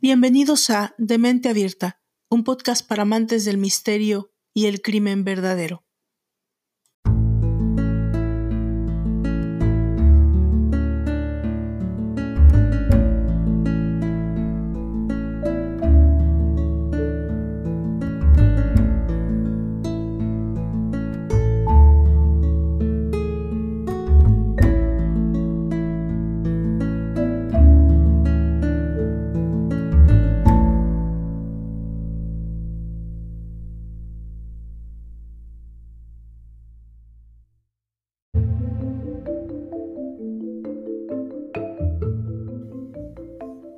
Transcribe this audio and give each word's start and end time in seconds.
Bienvenidos 0.00 0.70
a 0.70 0.94
Demente 0.98 1.48
Abierta, 1.48 2.00
un 2.28 2.42
podcast 2.42 2.86
para 2.86 3.02
amantes 3.02 3.44
del 3.44 3.56
misterio 3.56 4.32
y 4.52 4.66
el 4.66 4.82
crimen 4.82 5.22
verdadero. 5.22 5.85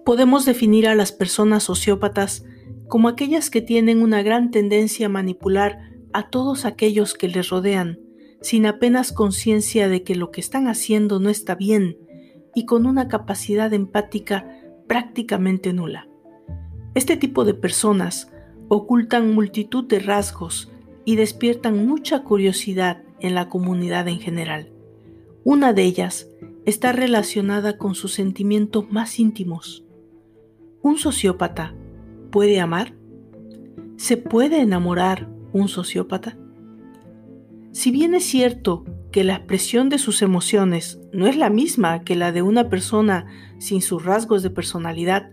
Podemos 0.09 0.47
definir 0.47 0.89
a 0.89 0.95
las 0.95 1.13
personas 1.13 1.65
sociópatas 1.65 2.47
como 2.89 3.09
aquellas 3.09 3.51
que 3.51 3.61
tienen 3.61 4.01
una 4.03 4.23
gran 4.23 4.51
tendencia 4.51 5.05
a 5.05 5.11
manipular 5.11 5.81
a 6.15 6.31
todos 6.31 6.65
aquellos 6.65 7.13
que 7.13 7.29
les 7.29 7.51
rodean, 7.51 8.01
sin 8.41 8.65
apenas 8.65 9.13
conciencia 9.13 9.87
de 9.87 10.05
que 10.05 10.15
lo 10.15 10.31
que 10.31 10.41
están 10.41 10.67
haciendo 10.67 11.21
no 11.21 11.29
está 11.29 11.57
bien 11.57 11.99
y 12.55 12.65
con 12.65 12.87
una 12.87 13.09
capacidad 13.09 13.71
empática 13.75 14.51
prácticamente 14.87 15.75
nula. 15.75 16.09
Este 16.95 17.19
tipo 17.19 17.45
de 17.45 17.53
personas 17.53 18.33
ocultan 18.69 19.35
multitud 19.35 19.85
de 19.85 19.99
rasgos 19.99 20.73
y 21.05 21.17
despiertan 21.17 21.87
mucha 21.87 22.23
curiosidad 22.23 23.03
en 23.21 23.35
la 23.35 23.51
comunidad 23.51 24.09
en 24.09 24.21
general. 24.21 24.73
Una 25.45 25.75
de 25.75 25.83
ellas 25.83 26.31
está 26.65 26.93
relacionada 26.93 27.77
con 27.77 27.95
sus 27.95 28.15
sentimientos 28.15 28.91
más 28.91 29.19
íntimos, 29.19 29.85
¿Un 30.81 30.97
sociópata 30.97 31.75
puede 32.31 32.61
amar? 32.61 32.95
¿Se 33.97 34.17
puede 34.17 34.61
enamorar 34.61 35.29
un 35.53 35.69
sociópata? 35.69 36.39
Si 37.73 37.91
bien 37.91 38.15
es 38.15 38.25
cierto 38.25 38.85
que 39.11 39.25
la 39.25 39.35
expresión 39.35 39.89
de 39.89 39.99
sus 39.99 40.23
emociones 40.23 41.01
no 41.13 41.27
es 41.27 41.37
la 41.37 41.51
misma 41.51 42.05
que 42.05 42.15
la 42.15 42.31
de 42.31 42.43
una 42.43 42.69
persona 42.69 43.27
sin 43.59 43.83
sus 43.83 44.05
rasgos 44.05 44.43
de 44.43 44.51
personalidad, 44.51 45.31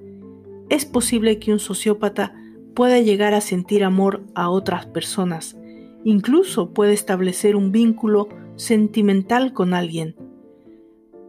es 0.69 0.85
posible 0.85 1.37
que 1.37 1.51
un 1.53 1.59
sociópata 1.59 2.33
pueda 2.73 2.99
llegar 2.99 3.35
a 3.35 3.41
sentir 3.41 3.83
amor 3.83 4.23
a 4.33 4.49
otras 4.49 4.87
personas, 4.87 5.57
incluso 6.03 6.73
puede 6.73 6.93
establecer 6.93 7.55
un 7.55 7.71
vínculo 7.71 8.29
sentimental 8.55 9.53
con 9.53 9.73
alguien. 9.75 10.15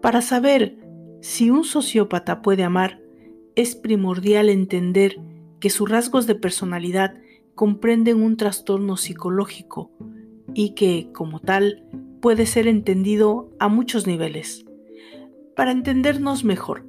Para 0.01 0.23
saber 0.23 0.79
si 1.21 1.51
un 1.51 1.65
sociópata 1.65 2.41
puede 2.41 2.63
amar, 2.65 3.01
es 3.57 3.75
primordial 3.75 4.51
entender 4.51 5.21
que 5.61 5.71
sus 5.71 5.89
rasgos 5.89 6.27
de 6.27 6.35
personalidad 6.35 7.15
comprenden 7.55 8.23
un 8.23 8.37
trastorno 8.37 8.97
psicológico 8.99 9.91
y 10.55 10.75
que, 10.75 11.11
como 11.13 11.41
tal, 11.41 11.85
puede 12.21 12.47
ser 12.47 12.69
entendido 12.69 13.51
a 13.59 13.69
muchos 13.69 14.07
niveles. 14.07 14.65
Para 15.57 15.73
entendernos 15.73 16.45
mejor, 16.45 16.87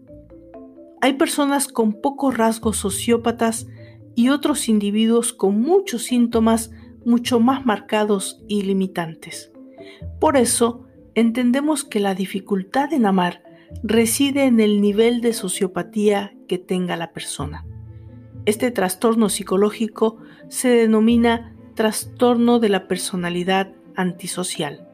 hay 1.02 1.14
personas 1.14 1.70
con 1.70 2.02
pocos 2.02 2.38
rasgos 2.38 2.78
sociópatas 2.78 3.68
y 4.14 4.30
otros 4.30 4.68
individuos 4.68 5.32
con 5.32 5.62
muchos 5.62 6.04
síntomas 6.04 6.72
mucho 7.06 7.40
más 7.40 7.66
marcados 7.66 8.44
y 8.50 8.64
limitantes. 8.64 9.54
Por 10.20 10.36
eso, 10.36 10.86
entendemos 11.16 11.86
que 11.86 12.02
la 12.02 12.14
dificultad 12.14 12.92
en 12.92 13.06
amar 13.06 13.42
reside 13.84 14.44
en 14.44 14.60
el 14.60 14.82
nivel 14.82 15.22
de 15.22 15.32
sociopatía 15.32 16.37
que 16.48 16.58
tenga 16.58 16.96
la 16.96 17.12
persona. 17.12 17.66
Este 18.46 18.72
trastorno 18.72 19.30
psicológico 19.30 20.18
se 20.48 20.70
denomina 20.70 21.54
trastorno 21.76 22.60
de 22.60 22.70
la 22.70 22.88
personalidad 22.88 23.74
antisocial. 23.96 24.88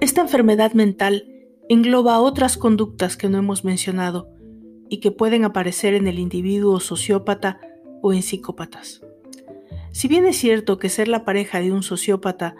Esta 0.00 0.20
enfermedad 0.20 0.72
mental 0.74 1.24
engloba 1.68 2.20
otras 2.20 2.58
conductas 2.58 3.16
que 3.16 3.28
no 3.28 3.38
hemos 3.38 3.64
mencionado 3.64 4.28
y 4.88 4.98
que 4.98 5.10
pueden 5.10 5.44
aparecer 5.44 5.94
en 5.94 6.06
el 6.06 6.18
individuo 6.18 6.80
sociópata 6.80 7.60
o 8.02 8.12
en 8.12 8.22
psicópatas. 8.22 9.00
Si 9.92 10.08
bien 10.08 10.26
es 10.26 10.36
cierto 10.36 10.78
que 10.78 10.88
ser 10.88 11.08
la 11.08 11.24
pareja 11.24 11.60
de 11.60 11.72
un 11.72 11.82
sociópata 11.82 12.56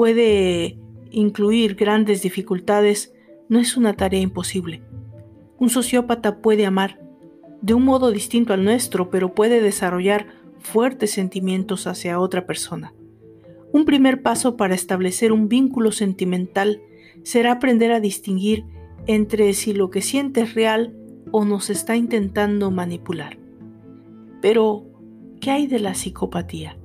puede 0.00 0.78
incluir 1.10 1.74
grandes 1.74 2.22
dificultades, 2.22 3.12
no 3.50 3.58
es 3.58 3.76
una 3.76 3.92
tarea 3.92 4.22
imposible. 4.22 4.80
Un 5.58 5.68
sociópata 5.68 6.40
puede 6.40 6.64
amar 6.64 6.98
de 7.60 7.74
un 7.74 7.84
modo 7.84 8.10
distinto 8.10 8.54
al 8.54 8.64
nuestro, 8.64 9.10
pero 9.10 9.34
puede 9.34 9.60
desarrollar 9.60 10.28
fuertes 10.58 11.10
sentimientos 11.10 11.86
hacia 11.86 12.18
otra 12.18 12.46
persona. 12.46 12.94
Un 13.74 13.84
primer 13.84 14.22
paso 14.22 14.56
para 14.56 14.74
establecer 14.74 15.32
un 15.32 15.50
vínculo 15.50 15.92
sentimental 15.92 16.80
será 17.22 17.52
aprender 17.52 17.92
a 17.92 18.00
distinguir 18.00 18.64
entre 19.06 19.52
si 19.52 19.74
lo 19.74 19.90
que 19.90 20.00
siente 20.00 20.40
es 20.40 20.54
real 20.54 20.96
o 21.30 21.44
nos 21.44 21.68
está 21.68 21.94
intentando 21.94 22.70
manipular. 22.70 23.36
Pero, 24.40 24.86
¿qué 25.42 25.50
hay 25.50 25.66
de 25.66 25.78
la 25.78 25.92
psicopatía? 25.92 26.78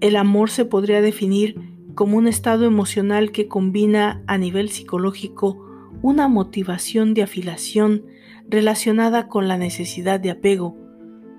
El 0.00 0.16
amor 0.16 0.50
se 0.50 0.64
podría 0.64 1.00
definir 1.00 1.67
como 1.98 2.16
un 2.16 2.28
estado 2.28 2.64
emocional 2.64 3.32
que 3.32 3.48
combina 3.48 4.22
a 4.28 4.38
nivel 4.38 4.68
psicológico 4.68 5.66
una 6.00 6.28
motivación 6.28 7.12
de 7.12 7.24
afilación 7.24 8.04
relacionada 8.48 9.26
con 9.26 9.48
la 9.48 9.58
necesidad 9.58 10.20
de 10.20 10.30
apego, 10.30 10.76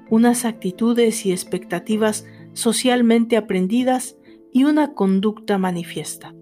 unas 0.10 0.44
actitudes 0.44 1.26
y 1.26 1.32
expectativas 1.32 2.26
socialmente 2.52 3.38
aprendidas 3.38 4.18
y 4.52 4.66
una 4.66 4.96
conducta 4.96 5.58
manifiesta. 5.58 6.36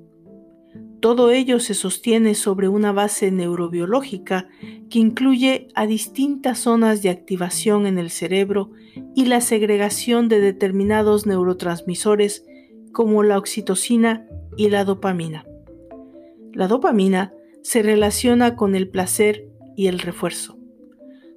Todo 1.00 1.29
ello 1.29 1.59
se 1.59 1.75
sostiene 1.75 2.33
sobre 2.33 2.69
una 2.69 2.91
base 2.91 3.29
neurobiológica 3.29 4.47
que 4.89 4.97
incluye 4.97 5.67
a 5.75 5.85
distintas 5.85 6.57
zonas 6.57 7.03
de 7.03 7.11
activación 7.11 7.85
en 7.85 8.00
el 8.00 8.09
cerebro 8.09 8.72
y 9.13 9.25
la 9.25 9.41
segregación 9.41 10.27
de 10.27 10.39
determinados 10.39 11.27
neurotransmisores 11.27 12.47
como 12.92 13.24
la 13.24 13.38
oxitocina 13.38 14.25
y 14.56 14.70
la 14.70 14.84
dopamina. 14.84 15.46
La 16.53 16.68
dopamina 16.68 17.34
se 17.62 17.81
relaciona 17.81 18.56
con 18.56 18.75
el 18.75 18.90
placer 18.90 19.48
y 19.75 19.88
el 19.88 20.00
refuerzo. 20.00 20.58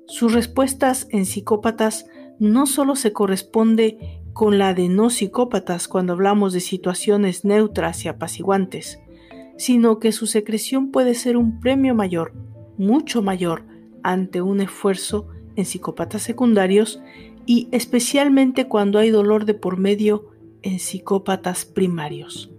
Sus 0.06 0.33
respuestas 0.33 1.06
en 1.11 1.27
psicópatas 1.27 2.06
no 2.38 2.66
solo 2.66 2.97
se 2.97 3.12
corresponde 3.12 4.21
con 4.33 4.59
la 4.59 4.75
de 4.75 4.88
no 4.88 5.11
psicópatas 5.11 5.88
cuando 5.88 6.15
hablamos 6.15 6.53
de 6.53 6.61
situaciones 6.61 7.44
neutras 7.44 8.05
y 8.05 8.09
apaciguantes, 8.09 8.99
sino 9.59 9.99
que 9.99 10.12
su 10.12 10.27
secreción 10.27 10.91
puede 10.91 11.15
ser 11.15 11.37
un 11.37 11.61
premio 11.61 11.94
mayor, 11.94 12.32
mucho 12.78 13.22
mayor, 13.22 13.65
ante 14.03 14.41
un 14.41 14.61
esfuerzo 14.61 15.28
en 15.56 15.67
psicópatas 15.67 16.22
secundarios 16.22 17.03
y 17.44 17.69
especialmente 17.71 18.69
cuando 18.69 18.99
hay 18.99 19.11
dolor 19.11 19.44
de 19.44 19.55
por 19.55 19.76
medio 19.76 20.30
en 20.62 20.78
psicópatas 20.78 21.64
primarios. 21.64 22.50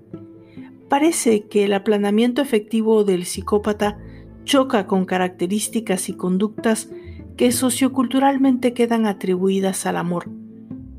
Parece 0.90 1.48
que 1.48 1.66
el 1.66 1.74
aplanamiento 1.74 2.42
efectivo 2.42 3.04
del 3.04 3.26
psicópata 3.26 3.98
choca 4.44 4.88
con 4.88 5.06
características 5.06 6.10
y 6.10 6.14
conductas 6.14 6.90
que 7.38 7.52
socioculturalmente 7.52 8.74
quedan 8.74 9.06
atribuidas 9.06 9.86
al 9.86 9.98
amor, 9.98 10.30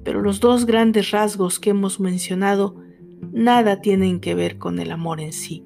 pero 0.05 0.23
los 0.23 0.41
dos 0.41 0.67
grandes 0.67 1.11
rasgos 1.11 1.61
que 1.61 1.71
hemos 1.71 2.01
mencionado 2.01 2.77
nada 3.33 3.81
tienen 3.81 4.21
que 4.21 4.35
ver 4.35 4.59
con 4.59 4.79
el 4.79 4.91
amor 4.91 5.21
en 5.21 5.33
sí. 5.33 5.65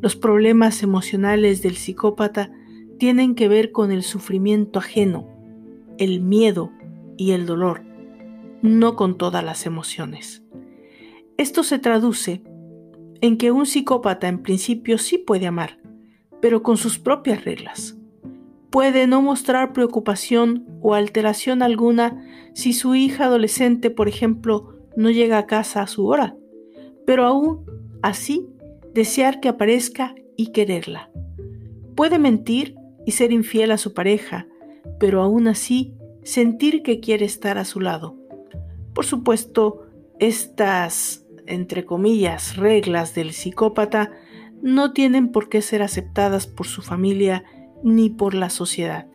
Los 0.00 0.16
problemas 0.16 0.82
emocionales 0.82 1.62
del 1.62 1.76
psicópata 1.76 2.50
tienen 2.98 3.34
que 3.34 3.48
ver 3.48 3.72
con 3.72 3.92
el 3.92 4.02
sufrimiento 4.02 4.78
ajeno, 4.78 5.28
el 5.98 6.20
miedo 6.20 6.70
y 7.16 7.32
el 7.32 7.46
dolor, 7.46 7.82
no 8.62 8.96
con 8.96 9.18
todas 9.18 9.44
las 9.44 9.66
emociones. 9.66 10.42
Esto 11.40 11.62
se 11.62 11.78
traduce 11.78 12.42
en 13.22 13.38
que 13.38 13.50
un 13.50 13.64
psicópata 13.64 14.28
en 14.28 14.42
principio 14.42 14.98
sí 14.98 15.16
puede 15.16 15.46
amar, 15.46 15.78
pero 16.42 16.62
con 16.62 16.76
sus 16.76 16.98
propias 16.98 17.46
reglas. 17.46 17.96
Puede 18.68 19.06
no 19.06 19.22
mostrar 19.22 19.72
preocupación 19.72 20.66
o 20.82 20.92
alteración 20.92 21.62
alguna 21.62 22.22
si 22.52 22.74
su 22.74 22.94
hija 22.94 23.24
adolescente, 23.24 23.88
por 23.88 24.06
ejemplo, 24.06 24.74
no 24.96 25.08
llega 25.08 25.38
a 25.38 25.46
casa 25.46 25.80
a 25.80 25.86
su 25.86 26.08
hora, 26.08 26.36
pero 27.06 27.24
aún 27.24 27.64
así 28.02 28.46
desear 28.92 29.40
que 29.40 29.48
aparezca 29.48 30.14
y 30.36 30.52
quererla. 30.52 31.10
Puede 31.94 32.18
mentir 32.18 32.74
y 33.06 33.12
ser 33.12 33.32
infiel 33.32 33.70
a 33.70 33.78
su 33.78 33.94
pareja, 33.94 34.46
pero 34.98 35.22
aún 35.22 35.48
así 35.48 35.94
sentir 36.22 36.82
que 36.82 37.00
quiere 37.00 37.24
estar 37.24 37.56
a 37.56 37.64
su 37.64 37.80
lado. 37.80 38.14
Por 38.92 39.06
supuesto, 39.06 39.86
estas, 40.20 41.19
entre 41.50 41.84
comillas, 41.84 42.56
reglas 42.56 43.14
del 43.14 43.32
psicópata 43.32 44.12
no 44.62 44.92
tienen 44.92 45.32
por 45.32 45.48
qué 45.48 45.62
ser 45.62 45.82
aceptadas 45.82 46.46
por 46.46 46.66
su 46.66 46.82
familia 46.82 47.44
ni 47.82 48.10
por 48.10 48.34
la 48.34 48.50
sociedad. 48.50 49.06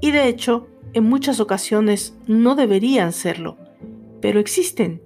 Y 0.00 0.10
de 0.10 0.28
hecho, 0.28 0.68
en 0.92 1.04
muchas 1.04 1.40
ocasiones 1.40 2.16
no 2.26 2.54
deberían 2.54 3.12
serlo, 3.12 3.56
pero 4.20 4.40
existen 4.40 5.02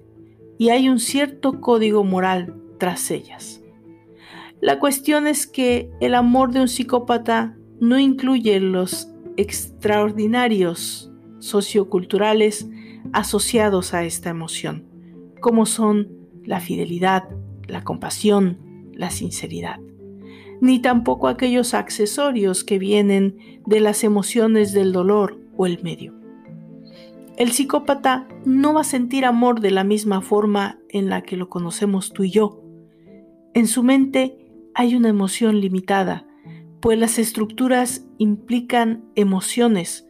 y 0.57 0.69
hay 0.69 0.89
un 0.89 0.99
cierto 0.99 1.59
código 1.59 2.03
moral 2.03 2.55
tras 2.77 3.11
ellas. 3.11 3.61
La 4.61 4.79
cuestión 4.79 5.27
es 5.27 5.45
que 5.45 5.91
el 5.99 6.15
amor 6.15 6.51
de 6.51 6.61
un 6.61 6.69
psicópata 6.69 7.57
no 7.81 7.99
incluye 7.99 8.59
los 8.61 9.09
extraordinarios 9.35 11.11
socioculturales 11.39 12.69
asociados 13.11 13.93
a 13.93 14.05
esta 14.05 14.29
emoción, 14.29 14.85
como 15.41 15.65
son 15.65 16.22
la 16.45 16.59
fidelidad, 16.59 17.29
la 17.67 17.83
compasión, 17.83 18.57
la 18.93 19.09
sinceridad, 19.09 19.79
ni 20.61 20.79
tampoco 20.79 21.27
aquellos 21.27 21.73
accesorios 21.73 22.63
que 22.63 22.79
vienen 22.79 23.61
de 23.65 23.79
las 23.79 24.03
emociones 24.03 24.73
del 24.73 24.91
dolor 24.91 25.39
o 25.57 25.65
el 25.65 25.81
medio. 25.83 26.13
El 27.37 27.51
psicópata 27.51 28.27
no 28.45 28.75
va 28.75 28.81
a 28.81 28.85
sentir 28.85 29.25
amor 29.25 29.59
de 29.59 29.71
la 29.71 29.83
misma 29.83 30.21
forma 30.21 30.79
en 30.89 31.09
la 31.09 31.23
que 31.23 31.35
lo 31.35 31.49
conocemos 31.49 32.13
tú 32.13 32.23
y 32.23 32.29
yo. 32.29 32.61
En 33.55 33.67
su 33.67 33.81
mente 33.81 34.37
hay 34.75 34.95
una 34.95 35.09
emoción 35.09 35.59
limitada, 35.59 36.27
pues 36.79 36.99
las 36.99 37.17
estructuras 37.17 38.05
implican 38.17 39.05
emociones, 39.15 40.07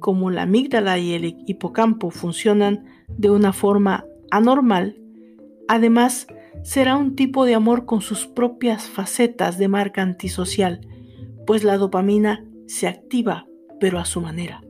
como 0.00 0.30
la 0.30 0.42
amígdala 0.42 0.98
y 0.98 1.14
el 1.14 1.36
hipocampo 1.46 2.10
funcionan 2.10 2.84
de 3.08 3.30
una 3.30 3.52
forma 3.52 4.04
anormal. 4.30 5.00
Además, 5.68 6.26
será 6.62 6.96
un 6.96 7.16
tipo 7.16 7.44
de 7.44 7.54
amor 7.54 7.84
con 7.84 8.00
sus 8.00 8.26
propias 8.26 8.88
facetas 8.88 9.58
de 9.58 9.68
marca 9.68 10.02
antisocial, 10.02 10.80
pues 11.46 11.64
la 11.64 11.76
dopamina 11.76 12.44
se 12.66 12.88
activa, 12.88 13.46
pero 13.80 13.98
a 13.98 14.04
su 14.04 14.20
manera. 14.20 14.62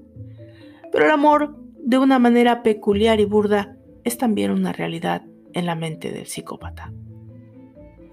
Pero 0.92 1.06
el 1.06 1.10
amor, 1.10 1.56
de 1.78 1.98
una 1.98 2.18
manera 2.18 2.62
peculiar 2.62 3.20
y 3.20 3.24
burda, 3.24 3.76
es 4.04 4.18
también 4.18 4.50
una 4.50 4.72
realidad 4.72 5.22
en 5.52 5.66
la 5.66 5.74
mente 5.74 6.10
del 6.10 6.26
psicópata. 6.26 6.92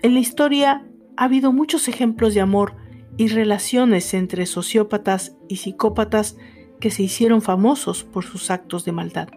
En 0.01 0.13
la 0.13 0.19
historia 0.19 0.86
ha 1.18 1.24
habido 1.25 1.53
muchos 1.53 1.88
ejemplos 1.88 2.33
de 2.33 2.41
amor 2.41 2.75
y 3.18 3.27
relaciones 3.27 4.13
entre 4.13 4.45
sociópatas 4.45 5.38
y 5.47 5.57
psicópatas 5.57 6.38
que 6.79 6.89
se 6.89 7.03
hicieron 7.03 7.41
famosos 7.41 8.03
por 8.03 8.24
sus 8.25 8.50
actos 8.50 8.86
de 8.86 8.91
maldad. 8.91 9.29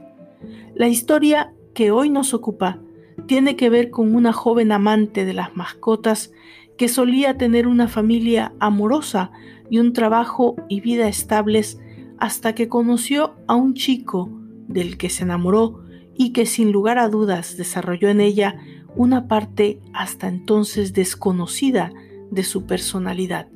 La 0.75 0.89
historia 0.89 1.53
que 1.75 1.91
hoy 1.91 2.11
nos 2.11 2.35
ocupa 2.35 2.81
tiene 3.27 3.57
que 3.57 3.71
ver 3.71 3.91
con 3.91 4.15
una 4.15 4.33
joven 4.33 4.73
amante 4.73 5.25
de 5.25 5.33
las 5.33 5.57
mascotas 5.57 6.33
que 6.77 6.89
solía 6.89 7.39
tener 7.39 7.67
una 7.67 7.89
familia 7.89 8.53
amorosa 8.61 9.31
y 9.71 9.79
un 9.79 9.93
trabajo 9.93 10.57
y 10.69 10.81
vida 10.81 11.09
estables 11.09 11.81
hasta 12.19 12.55
que 12.55 12.69
conoció 12.69 13.35
a 13.47 13.55
un 13.55 13.75
chico 13.75 14.31
del 14.69 14.97
que 14.99 15.11
se 15.11 15.25
enamoró 15.25 15.83
y 16.15 16.33
que 16.33 16.47
sin 16.47 16.73
lugar 16.73 16.99
a 16.99 17.09
dudas 17.09 17.57
desarrolló 17.57 18.09
en 18.09 18.21
ella 18.21 18.61
una 18.95 19.29
parte 19.29 19.81
hasta 19.93 20.29
entonces 20.29 20.93
desconocida 20.93 21.93
de 22.31 22.43
su 22.43 22.67
personalidad 22.67 23.49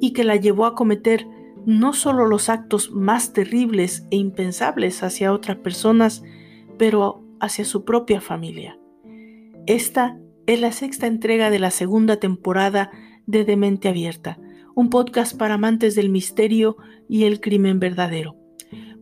y 0.00 0.12
que 0.12 0.24
la 0.24 0.36
llevó 0.36 0.66
a 0.66 0.74
cometer 0.74 1.26
no 1.66 1.92
solo 1.92 2.26
los 2.26 2.48
actos 2.48 2.90
más 2.90 3.32
terribles 3.32 4.06
e 4.10 4.16
impensables 4.16 5.02
hacia 5.02 5.32
otras 5.32 5.58
personas, 5.58 6.22
pero 6.76 7.24
hacia 7.40 7.64
su 7.64 7.84
propia 7.84 8.20
familia. 8.20 8.78
Esta 9.66 10.18
es 10.46 10.60
la 10.60 10.72
sexta 10.72 11.06
entrega 11.06 11.48
de 11.48 11.58
la 11.58 11.70
segunda 11.70 12.16
temporada 12.16 12.90
de 13.26 13.46
Demente 13.46 13.88
Abierta, 13.88 14.38
un 14.74 14.90
podcast 14.90 15.34
para 15.38 15.54
amantes 15.54 15.94
del 15.94 16.10
misterio 16.10 16.76
y 17.08 17.24
el 17.24 17.40
crimen 17.40 17.80
verdadero. 17.80 18.36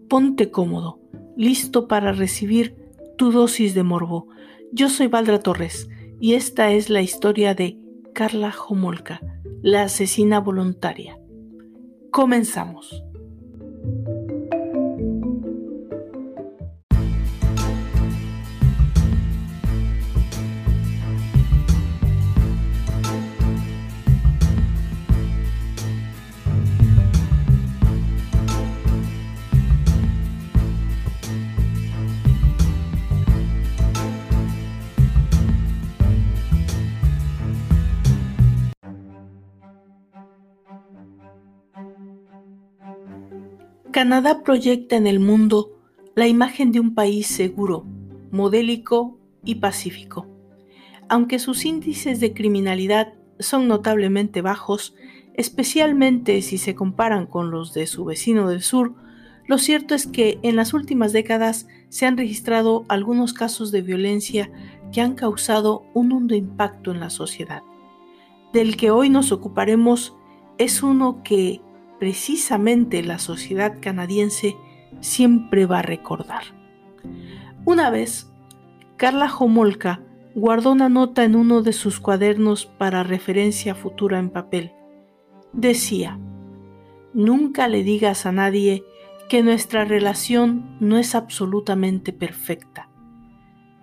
Ponte 0.09 0.53
cómodo, 0.53 1.00
listo 1.37 1.88
para 1.88 2.12
recibir 2.12 2.76
tu 3.19 3.32
dosis 3.32 3.75
de 3.75 3.82
morbo. 3.82 4.29
Yo 4.70 4.88
soy 4.88 5.09
Valdra 5.09 5.41
Torres 5.41 5.88
y 6.20 6.35
esta 6.35 6.70
es 6.70 6.91
la 6.91 7.03
historia 7.03 7.56
de 7.56 7.76
Carla 8.14 8.53
Jomolka, 8.53 9.20
la 9.62 9.82
asesina 9.82 10.38
voluntaria. 10.38 11.19
Comenzamos. 12.12 13.03
Canadá 44.02 44.43
proyecta 44.43 44.96
en 44.96 45.06
el 45.06 45.20
mundo 45.20 45.78
la 46.16 46.26
imagen 46.26 46.72
de 46.72 46.81
un 46.81 46.93
país 46.93 47.28
seguro, 47.28 47.87
modélico 48.32 49.16
y 49.44 49.54
pacífico. 49.60 50.26
Aunque 51.08 51.38
sus 51.38 51.64
índices 51.64 52.19
de 52.19 52.34
criminalidad 52.34 53.14
son 53.38 53.69
notablemente 53.69 54.43
bajos, 54.43 54.96
especialmente 55.34 56.43
si 56.43 56.58
se 56.58 56.75
comparan 56.75 57.26
con 57.26 57.52
los 57.52 57.75
de 57.75 57.87
su 57.87 58.04
vecino 58.04 58.49
del 58.49 58.62
sur, 58.62 58.96
lo 59.46 59.56
cierto 59.56 59.94
es 59.94 60.08
que 60.08 60.40
en 60.43 60.56
las 60.56 60.75
últimas 60.75 61.12
décadas 61.12 61.69
se 61.88 62.04
han 62.04 62.16
registrado 62.16 62.84
algunos 62.88 63.32
casos 63.32 63.71
de 63.71 63.82
violencia 63.82 64.50
que 64.90 65.00
han 65.00 65.14
causado 65.14 65.85
un 65.94 66.11
hondo 66.11 66.35
impacto 66.35 66.90
en 66.90 66.99
la 66.99 67.09
sociedad. 67.09 67.62
Del 68.52 68.76
que 68.76 68.90
hoy 68.90 69.11
nos 69.11 69.30
ocuparemos 69.30 70.16
es 70.59 70.82
uno 70.82 71.23
que 71.23 71.61
precisamente 72.02 73.00
la 73.04 73.21
sociedad 73.21 73.76
canadiense 73.80 74.56
siempre 74.99 75.66
va 75.66 75.78
a 75.78 75.82
recordar. 75.82 76.42
Una 77.64 77.90
vez, 77.90 78.28
Carla 78.97 79.28
Jomolka 79.28 80.00
guardó 80.35 80.73
una 80.73 80.88
nota 80.88 81.23
en 81.23 81.37
uno 81.37 81.62
de 81.62 81.73
sus 81.73 82.00
cuadernos 82.00 82.66
para 82.66 83.04
referencia 83.04 83.76
futura 83.76 84.18
en 84.18 84.30
papel. 84.30 84.73
Decía, 85.52 86.18
Nunca 87.14 87.68
le 87.68 87.85
digas 87.85 88.26
a 88.26 88.32
nadie 88.32 88.82
que 89.28 89.44
nuestra 89.44 89.85
relación 89.85 90.76
no 90.80 90.99
es 90.99 91.14
absolutamente 91.14 92.12
perfecta. 92.12 92.88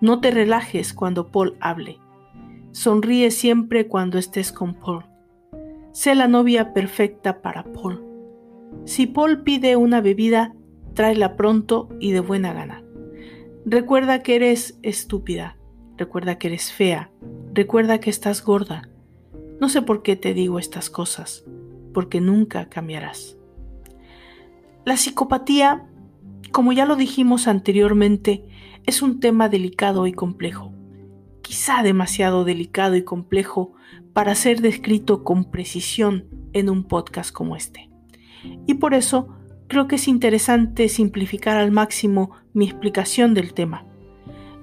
No 0.02 0.20
te 0.20 0.30
relajes 0.30 0.92
cuando 0.92 1.28
Paul 1.28 1.56
hable. 1.58 1.96
Sonríe 2.72 3.30
siempre 3.30 3.88
cuando 3.88 4.18
estés 4.18 4.52
con 4.52 4.74
Paul. 4.74 5.06
Sé 5.92 6.14
la 6.14 6.28
novia 6.28 6.74
perfecta 6.74 7.40
para 7.40 7.64
Paul. 7.64 8.09
Si 8.84 9.06
Paul 9.06 9.42
pide 9.42 9.76
una 9.76 10.00
bebida, 10.00 10.54
tráela 10.94 11.36
pronto 11.36 11.88
y 12.00 12.12
de 12.12 12.20
buena 12.20 12.52
gana. 12.52 12.82
Recuerda 13.64 14.22
que 14.22 14.36
eres 14.36 14.78
estúpida, 14.82 15.58
recuerda 15.96 16.38
que 16.38 16.48
eres 16.48 16.72
fea, 16.72 17.10
recuerda 17.52 18.00
que 18.00 18.10
estás 18.10 18.42
gorda. 18.42 18.88
No 19.60 19.68
sé 19.68 19.82
por 19.82 20.02
qué 20.02 20.16
te 20.16 20.32
digo 20.32 20.58
estas 20.58 20.88
cosas, 20.88 21.44
porque 21.92 22.20
nunca 22.20 22.68
cambiarás. 22.68 23.36
La 24.86 24.96
psicopatía, 24.96 25.86
como 26.50 26.72
ya 26.72 26.86
lo 26.86 26.96
dijimos 26.96 27.48
anteriormente, 27.48 28.46
es 28.86 29.02
un 29.02 29.20
tema 29.20 29.50
delicado 29.50 30.06
y 30.06 30.12
complejo, 30.12 30.72
quizá 31.42 31.82
demasiado 31.82 32.44
delicado 32.44 32.96
y 32.96 33.04
complejo 33.04 33.74
para 34.14 34.34
ser 34.34 34.62
descrito 34.62 35.22
con 35.22 35.44
precisión 35.44 36.28
en 36.54 36.70
un 36.70 36.84
podcast 36.84 37.30
como 37.30 37.56
este 37.56 37.89
y 38.66 38.74
por 38.74 38.94
eso 38.94 39.28
creo 39.68 39.86
que 39.86 39.96
es 39.96 40.08
interesante 40.08 40.88
simplificar 40.88 41.56
al 41.56 41.70
máximo 41.70 42.32
mi 42.52 42.66
explicación 42.66 43.34
del 43.34 43.54
tema. 43.54 43.86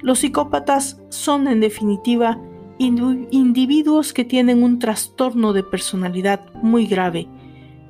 Los 0.01 0.19
psicópatas 0.19 1.01
son 1.09 1.47
en 1.47 1.59
definitiva 1.59 2.39
individuos 2.77 4.13
que 4.13 4.23
tienen 4.23 4.61
un 4.61 4.79
trastorno 4.79 5.53
de 5.53 5.63
personalidad 5.63 6.53
muy 6.61 6.85
grave, 6.85 7.27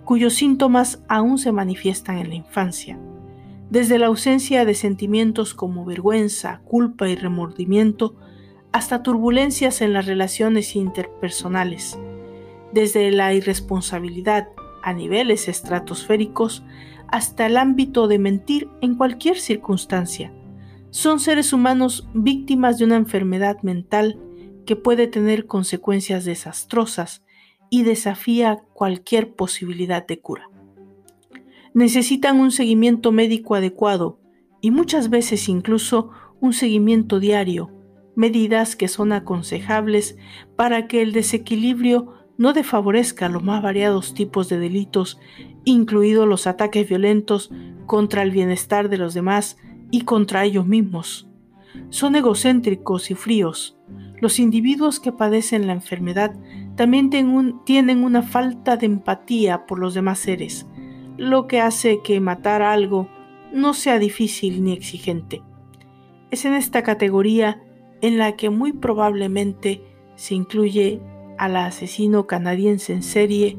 cuyos 0.06 0.36
síntomas 0.36 1.04
aún 1.10 1.38
se 1.38 1.52
manifiestan 1.52 2.20
en 2.20 2.30
la 2.30 2.36
infancia, 2.36 2.98
desde 3.70 4.00
la 4.00 4.08
ausencia 4.08 4.64
de 4.64 4.74
sentimientos 4.74 5.54
como 5.54 5.84
vergüenza, 5.84 6.62
culpa 6.64 7.10
y 7.10 7.16
remordimiento, 7.16 8.16
hasta 8.72 9.04
turbulencias 9.04 9.82
en 9.82 9.92
las 9.92 10.06
relaciones 10.06 10.76
interpersonales, 10.76 12.00
desde 12.72 13.12
la 13.12 13.34
irresponsabilidad 13.34 14.48
a 14.88 14.94
niveles 14.94 15.50
estratosféricos 15.50 16.64
hasta 17.10 17.46
el 17.46 17.58
ámbito 17.58 18.08
de 18.08 18.20
mentir 18.20 18.70
en 18.80 18.96
cualquier 18.96 19.38
circunstancia. 19.38 20.32
Son 20.92 21.20
seres 21.20 21.52
humanos 21.52 22.08
víctimas 22.14 22.78
de 22.78 22.86
una 22.86 22.96
enfermedad 22.96 23.62
mental 23.64 24.18
que 24.66 24.78
puede 24.78 25.08
tener 25.08 25.46
consecuencias 25.46 26.24
desastrosas 26.24 27.26
y 27.70 27.84
desafía 27.84 28.64
cualquier 28.74 29.36
posibilidad 29.36 30.08
de 30.08 30.22
cura. 30.22 30.50
Necesitan 31.74 32.40
un 32.40 32.52
seguimiento 32.52 33.12
médico 33.12 33.56
adecuado 33.56 34.22
y 34.62 34.72
muchas 34.72 35.10
veces 35.10 35.50
incluso 35.50 36.12
un 36.40 36.54
seguimiento 36.54 37.20
diario, 37.20 37.74
medidas 38.16 38.78
que 38.78 38.88
son 38.88 39.12
aconsejables 39.12 40.18
para 40.56 40.88
que 40.88 41.02
el 41.02 41.12
desequilibrio 41.12 42.17
no 42.38 42.54
desfavorezca 42.54 43.30
los 43.30 43.44
más 43.44 43.62
variados 43.62 44.14
tipos 44.14 44.50
de 44.50 44.60
delitos, 44.60 45.20
incluidos 45.66 46.28
los 46.28 46.48
ataques 46.48 46.88
violentos 46.88 47.52
contra 47.86 48.22
el 48.22 48.32
bienestar 48.32 48.90
de 48.90 48.98
los 48.98 49.14
demás 49.14 49.58
y 49.92 50.02
contra 50.02 50.46
ellos 50.46 50.68
mismos. 50.68 51.28
Son 51.90 52.16
egocéntricos 52.16 53.12
y 53.12 53.16
fríos. 53.16 53.78
Los 54.20 54.40
individuos 54.40 55.00
que 55.00 55.12
padecen 55.12 55.68
la 55.68 55.74
enfermedad 55.74 56.36
también 56.76 57.10
tienen 57.66 58.04
una 58.04 58.22
falta 58.22 58.78
de 58.78 58.86
empatía 58.86 59.66
por 59.66 59.80
los 59.80 59.94
demás 59.94 60.20
seres, 60.20 60.68
lo 61.18 61.48
que 61.48 61.62
hace 61.62 62.02
que 62.04 62.20
matar 62.20 62.62
algo 62.62 63.08
no 63.54 63.74
sea 63.74 64.00
difícil 64.00 64.64
ni 64.64 64.74
exigente. 64.74 65.42
Es 66.32 66.46
en 66.46 66.54
esta 66.54 66.84
categoría 66.84 67.64
en 68.02 68.18
la 68.18 68.36
que 68.36 68.50
muy 68.50 68.74
probablemente 68.74 69.82
se 70.16 70.36
incluye 70.36 71.02
a 71.38 71.48
la 71.48 71.66
asesino 71.66 72.28
canadiense 72.28 72.94
en 72.94 73.04
serie 73.04 73.58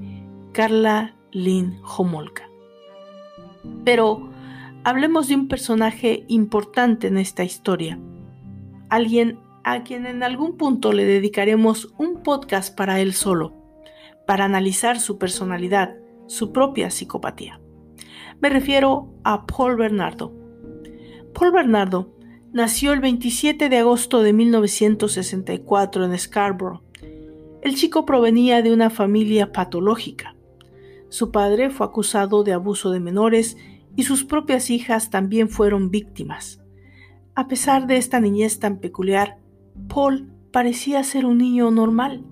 Carla 0.52 1.16
Lynn 1.32 1.80
Homolka. 1.82 2.48
Pero 3.84 4.30
hablemos 4.84 5.28
de 5.28 5.36
un 5.36 5.48
personaje 5.48 6.24
importante 6.28 7.06
en 7.06 7.18
esta 7.18 7.44
historia, 7.44 7.98
alguien 8.88 9.38
a 9.64 9.82
quien 9.82 10.06
en 10.06 10.22
algún 10.22 10.56
punto 10.56 10.92
le 10.92 11.04
dedicaremos 11.04 11.92
un 11.98 12.22
podcast 12.22 12.74
para 12.74 13.00
él 13.00 13.12
solo, 13.12 13.54
para 14.26 14.44
analizar 14.44 14.98
su 14.98 15.18
personalidad, 15.18 15.96
su 16.26 16.52
propia 16.52 16.90
psicopatía. 16.90 17.60
Me 18.40 18.48
refiero 18.48 19.12
a 19.24 19.46
Paul 19.46 19.76
Bernardo. 19.76 20.32
Paul 21.34 21.52
Bernardo 21.52 22.14
nació 22.52 22.92
el 22.92 23.00
27 23.00 23.68
de 23.68 23.78
agosto 23.78 24.22
de 24.22 24.32
1964 24.32 26.04
en 26.04 26.18
Scarborough, 26.18 26.82
el 27.60 27.74
chico 27.74 28.04
provenía 28.04 28.62
de 28.62 28.72
una 28.72 28.88
familia 28.88 29.52
patológica. 29.52 30.36
Su 31.08 31.30
padre 31.30 31.70
fue 31.70 31.86
acusado 31.86 32.44
de 32.44 32.52
abuso 32.52 32.90
de 32.90 33.00
menores 33.00 33.56
y 33.96 34.04
sus 34.04 34.24
propias 34.24 34.70
hijas 34.70 35.10
también 35.10 35.48
fueron 35.48 35.90
víctimas. 35.90 36.60
A 37.34 37.48
pesar 37.48 37.86
de 37.86 37.96
esta 37.96 38.20
niñez 38.20 38.60
tan 38.60 38.78
peculiar, 38.78 39.38
Paul 39.92 40.30
parecía 40.52 41.02
ser 41.02 41.26
un 41.26 41.38
niño 41.38 41.70
normal 41.70 42.24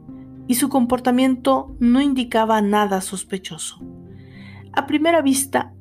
y 0.47 0.54
su 0.56 0.68
comportamiento 0.68 1.75
no 1.80 2.00
indicaba 2.00 2.61
nada 2.61 3.00
sospechoso. 3.00 3.80
A 4.73 4.87
primera 4.87 5.23
vista, 5.23 5.73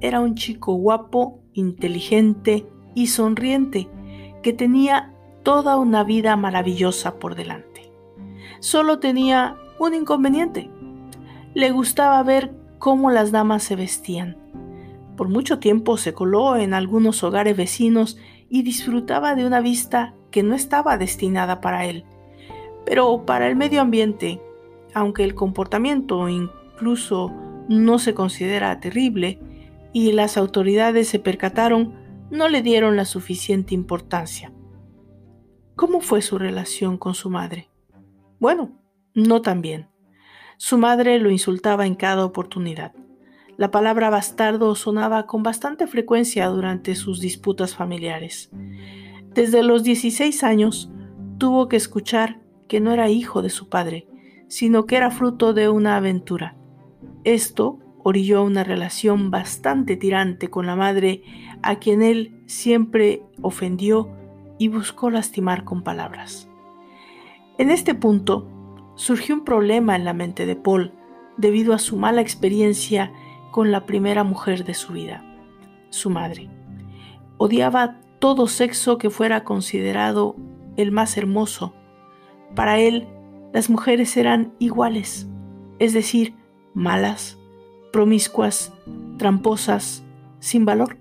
era 0.00 0.20
un 0.20 0.34
chico 0.34 0.74
guapo, 0.74 1.40
inteligente 1.52 2.66
y 2.94 3.06
sonriente 3.06 3.88
que 4.42 4.52
tenía 4.52 5.14
toda 5.42 5.76
una 5.76 6.04
vida 6.04 6.36
maravillosa 6.36 7.18
por 7.18 7.34
delante 7.34 7.69
solo 8.60 8.98
tenía 8.98 9.56
un 9.78 9.94
inconveniente. 9.94 10.70
Le 11.54 11.70
gustaba 11.72 12.22
ver 12.22 12.54
cómo 12.78 13.10
las 13.10 13.32
damas 13.32 13.62
se 13.62 13.76
vestían. 13.76 14.36
Por 15.16 15.28
mucho 15.28 15.58
tiempo 15.58 15.96
se 15.96 16.14
coló 16.14 16.56
en 16.56 16.72
algunos 16.72 17.22
hogares 17.24 17.56
vecinos 17.56 18.16
y 18.48 18.62
disfrutaba 18.62 19.34
de 19.34 19.44
una 19.44 19.60
vista 19.60 20.14
que 20.30 20.42
no 20.42 20.54
estaba 20.54 20.96
destinada 20.96 21.60
para 21.60 21.86
él. 21.86 22.04
Pero 22.86 23.26
para 23.26 23.48
el 23.48 23.56
medio 23.56 23.80
ambiente, 23.80 24.40
aunque 24.94 25.24
el 25.24 25.34
comportamiento 25.34 26.28
incluso 26.28 27.32
no 27.68 27.98
se 27.98 28.14
considera 28.14 28.80
terrible 28.80 29.38
y 29.92 30.12
las 30.12 30.36
autoridades 30.36 31.08
se 31.08 31.18
percataron, 31.18 31.94
no 32.30 32.48
le 32.48 32.62
dieron 32.62 32.96
la 32.96 33.04
suficiente 33.04 33.74
importancia. 33.74 34.52
¿Cómo 35.76 36.00
fue 36.00 36.22
su 36.22 36.38
relación 36.38 36.96
con 36.96 37.14
su 37.14 37.30
madre? 37.30 37.68
Bueno, 38.40 38.72
no 39.14 39.42
tan 39.42 39.60
bien. 39.60 39.88
Su 40.56 40.78
madre 40.78 41.18
lo 41.18 41.30
insultaba 41.30 41.86
en 41.86 41.94
cada 41.94 42.24
oportunidad. 42.24 42.92
La 43.58 43.70
palabra 43.70 44.08
bastardo 44.08 44.74
sonaba 44.74 45.26
con 45.26 45.42
bastante 45.42 45.86
frecuencia 45.86 46.46
durante 46.46 46.94
sus 46.94 47.20
disputas 47.20 47.76
familiares. 47.76 48.50
Desde 49.34 49.62
los 49.62 49.84
16 49.84 50.42
años 50.42 50.90
tuvo 51.36 51.68
que 51.68 51.76
escuchar 51.76 52.40
que 52.66 52.80
no 52.80 52.92
era 52.92 53.10
hijo 53.10 53.42
de 53.42 53.50
su 53.50 53.68
padre, 53.68 54.08
sino 54.48 54.86
que 54.86 54.96
era 54.96 55.10
fruto 55.10 55.52
de 55.52 55.68
una 55.68 55.96
aventura. 55.96 56.56
Esto 57.24 57.78
orilló 58.02 58.42
una 58.42 58.64
relación 58.64 59.30
bastante 59.30 59.96
tirante 59.96 60.48
con 60.48 60.66
la 60.66 60.76
madre 60.76 61.22
a 61.62 61.78
quien 61.78 62.00
él 62.00 62.42
siempre 62.46 63.22
ofendió 63.42 64.08
y 64.58 64.68
buscó 64.68 65.10
lastimar 65.10 65.64
con 65.64 65.82
palabras. 65.82 66.49
En 67.60 67.70
este 67.70 67.94
punto 67.94 68.48
surgió 68.94 69.34
un 69.34 69.44
problema 69.44 69.94
en 69.94 70.06
la 70.06 70.14
mente 70.14 70.46
de 70.46 70.56
Paul 70.56 70.94
debido 71.36 71.74
a 71.74 71.78
su 71.78 71.94
mala 71.94 72.22
experiencia 72.22 73.12
con 73.50 73.70
la 73.70 73.84
primera 73.84 74.24
mujer 74.24 74.64
de 74.64 74.72
su 74.72 74.94
vida, 74.94 75.22
su 75.90 76.08
madre. 76.08 76.48
Odiaba 77.36 78.00
todo 78.18 78.46
sexo 78.46 78.96
que 78.96 79.10
fuera 79.10 79.44
considerado 79.44 80.36
el 80.78 80.90
más 80.90 81.18
hermoso. 81.18 81.74
Para 82.54 82.78
él, 82.78 83.06
las 83.52 83.68
mujeres 83.68 84.16
eran 84.16 84.54
iguales, 84.58 85.28
es 85.78 85.92
decir, 85.92 86.34
malas, 86.72 87.36
promiscuas, 87.92 88.72
tramposas, 89.18 90.02
sin 90.38 90.64
valor. 90.64 90.96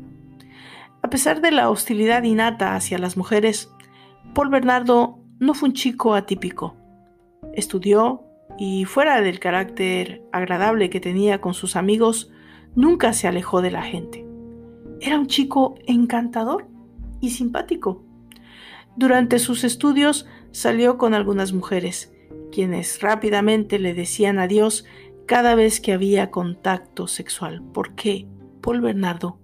A 1.03 1.09
pesar 1.09 1.39
de 1.39 1.51
la 1.51 1.69
hostilidad 1.69 2.23
innata 2.23 2.75
hacia 2.75 2.97
las 2.97 3.15
mujeres, 3.15 3.71
Paul 4.33 4.49
Bernardo 4.49 5.18
no 5.39 5.53
fue 5.53 5.69
un 5.69 5.73
chico 5.73 6.13
atípico. 6.13 6.75
Estudió 7.53 8.23
y 8.57 8.85
fuera 8.85 9.21
del 9.21 9.39
carácter 9.39 10.21
agradable 10.31 10.89
que 10.89 10.99
tenía 10.99 11.39
con 11.39 11.53
sus 11.53 11.75
amigos, 11.75 12.31
nunca 12.75 13.13
se 13.13 13.27
alejó 13.27 13.61
de 13.61 13.71
la 13.71 13.83
gente. 13.83 14.25
Era 14.99 15.17
un 15.17 15.27
chico 15.27 15.75
encantador 15.87 16.67
y 17.21 17.29
simpático. 17.29 18.03
Durante 18.97 19.39
sus 19.39 19.63
estudios 19.63 20.27
salió 20.51 20.97
con 20.97 21.13
algunas 21.13 21.53
mujeres, 21.53 22.13
quienes 22.51 23.01
rápidamente 23.01 23.79
le 23.79 23.93
decían 23.93 24.39
adiós 24.39 24.85
cada 25.25 25.55
vez 25.55 25.79
que 25.79 25.93
había 25.93 26.31
contacto 26.31 27.07
sexual, 27.07 27.63
porque 27.73 28.27
Paul 28.61 28.81
Bernardo 28.81 29.39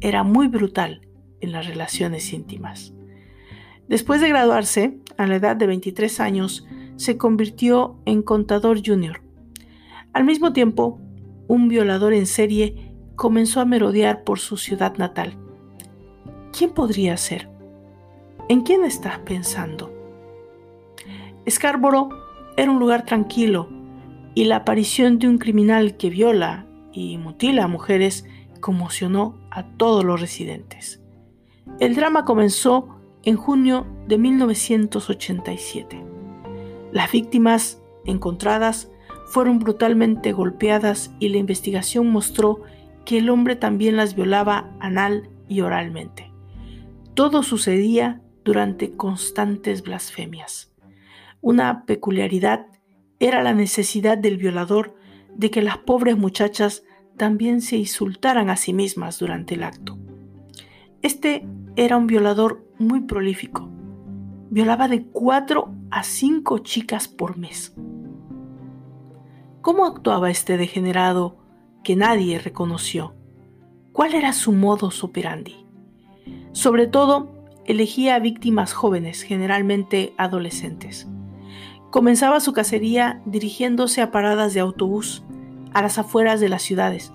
era 0.00 0.24
muy 0.24 0.48
brutal 0.48 1.08
en 1.40 1.52
las 1.52 1.66
relaciones 1.66 2.32
íntimas. 2.32 2.92
Después 3.88 4.20
de 4.20 4.28
graduarse, 4.28 4.98
a 5.16 5.26
la 5.26 5.36
edad 5.36 5.56
de 5.56 5.66
23 5.66 6.20
años, 6.20 6.66
se 6.96 7.16
convirtió 7.16 7.96
en 8.04 8.22
contador 8.22 8.80
junior. 8.84 9.22
Al 10.12 10.24
mismo 10.24 10.52
tiempo, 10.52 11.00
un 11.46 11.68
violador 11.68 12.12
en 12.12 12.26
serie 12.26 12.92
comenzó 13.16 13.60
a 13.60 13.64
merodear 13.64 14.24
por 14.24 14.38
su 14.38 14.56
ciudad 14.56 14.96
natal. 14.96 15.36
¿Quién 16.56 16.70
podría 16.70 17.16
ser? 17.16 17.48
¿En 18.48 18.62
quién 18.62 18.84
estás 18.84 19.18
pensando? 19.20 19.92
Scarborough 21.48 22.12
era 22.56 22.70
un 22.70 22.78
lugar 22.78 23.04
tranquilo 23.04 23.68
y 24.34 24.44
la 24.44 24.56
aparición 24.56 25.18
de 25.18 25.28
un 25.28 25.38
criminal 25.38 25.96
que 25.96 26.10
viola 26.10 26.66
y 26.92 27.16
mutila 27.18 27.64
a 27.64 27.68
mujeres 27.68 28.24
conmocionó 28.60 29.38
a 29.50 29.64
todos 29.76 30.04
los 30.04 30.20
residentes. 30.20 31.00
El 31.80 31.94
drama 31.94 32.24
comenzó 32.24 32.97
en 33.22 33.36
junio 33.36 33.86
de 34.06 34.18
1987. 34.18 36.04
Las 36.92 37.12
víctimas 37.12 37.82
encontradas 38.04 38.90
fueron 39.26 39.58
brutalmente 39.58 40.32
golpeadas 40.32 41.10
y 41.18 41.28
la 41.28 41.38
investigación 41.38 42.10
mostró 42.10 42.62
que 43.04 43.18
el 43.18 43.30
hombre 43.30 43.56
también 43.56 43.96
las 43.96 44.14
violaba 44.14 44.70
anal 44.80 45.30
y 45.48 45.60
oralmente. 45.60 46.32
Todo 47.14 47.42
sucedía 47.42 48.22
durante 48.44 48.92
constantes 48.92 49.82
blasfemias. 49.82 50.72
Una 51.40 51.84
peculiaridad 51.84 52.66
era 53.20 53.42
la 53.42 53.52
necesidad 53.52 54.16
del 54.16 54.36
violador 54.36 54.94
de 55.34 55.50
que 55.50 55.62
las 55.62 55.78
pobres 55.78 56.16
muchachas 56.16 56.84
también 57.16 57.60
se 57.60 57.76
insultaran 57.76 58.48
a 58.48 58.56
sí 58.56 58.72
mismas 58.72 59.18
durante 59.18 59.54
el 59.54 59.64
acto. 59.64 59.98
Este 61.02 61.46
era 61.76 61.96
un 61.96 62.06
violador 62.06 62.67
muy 62.78 63.00
prolífico. 63.00 63.68
Violaba 64.50 64.88
de 64.88 65.04
4 65.04 65.74
a 65.90 66.02
5 66.02 66.58
chicas 66.58 67.08
por 67.08 67.36
mes. 67.36 67.74
¿Cómo 69.60 69.84
actuaba 69.84 70.30
este 70.30 70.56
degenerado 70.56 71.36
que 71.84 71.96
nadie 71.96 72.38
reconoció? 72.38 73.14
¿Cuál 73.92 74.14
era 74.14 74.32
su 74.32 74.52
modus 74.52 75.02
operandi? 75.04 75.56
Sobre 76.52 76.86
todo, 76.86 77.30
elegía 77.66 78.18
víctimas 78.18 78.72
jóvenes, 78.72 79.22
generalmente 79.22 80.14
adolescentes. 80.16 81.08
Comenzaba 81.90 82.40
su 82.40 82.52
cacería 82.52 83.20
dirigiéndose 83.26 84.00
a 84.00 84.10
paradas 84.10 84.54
de 84.54 84.60
autobús 84.60 85.24
a 85.72 85.82
las 85.82 85.98
afueras 85.98 86.40
de 86.40 86.48
las 86.48 86.62
ciudades, 86.62 87.12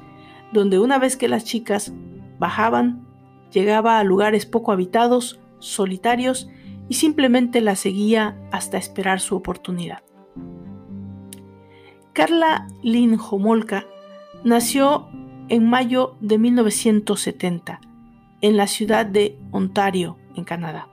donde 0.51 0.79
una 0.79 0.99
vez 0.99 1.17
que 1.17 1.27
las 1.27 1.45
chicas 1.45 1.93
bajaban, 2.37 3.07
llegaba 3.51 3.99
a 3.99 4.03
lugares 4.03 4.45
poco 4.45 4.71
habitados, 4.71 5.39
solitarios, 5.63 6.49
y 6.89 6.95
simplemente 6.95 7.61
las 7.61 7.79
seguía 7.79 8.37
hasta 8.51 8.77
esperar 8.77 9.19
su 9.19 9.35
oportunidad. 9.35 10.03
Carla 12.13 12.67
Lynn 12.83 13.17
Homolka 13.17 13.85
nació 14.43 15.07
en 15.49 15.67
mayo 15.69 16.15
de 16.19 16.37
1970 16.37 17.81
en 18.41 18.57
la 18.57 18.67
ciudad 18.67 19.05
de 19.05 19.39
Ontario, 19.51 20.17
en 20.35 20.43
Canadá. 20.43 20.89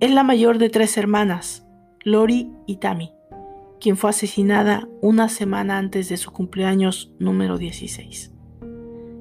Es 0.00 0.10
la 0.10 0.24
mayor 0.24 0.58
de 0.58 0.68
tres 0.68 0.96
hermanas, 0.96 1.66
Lori 2.04 2.50
y 2.66 2.76
Tammy, 2.76 3.12
quien 3.80 3.96
fue 3.96 4.10
asesinada 4.10 4.88
una 5.00 5.28
semana 5.28 5.78
antes 5.78 6.08
de 6.08 6.16
su 6.16 6.32
cumpleaños 6.32 7.12
número 7.18 7.56
16. 7.56 8.32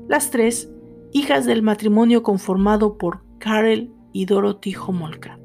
Las 0.08 0.32
tres, 0.32 0.72
hijas 1.14 1.46
del 1.46 1.62
matrimonio 1.62 2.24
conformado 2.24 2.98
por 2.98 3.24
Karel 3.38 3.94
y 4.14 4.26
Dorothy 4.26 4.76
Homolka. 4.76 5.40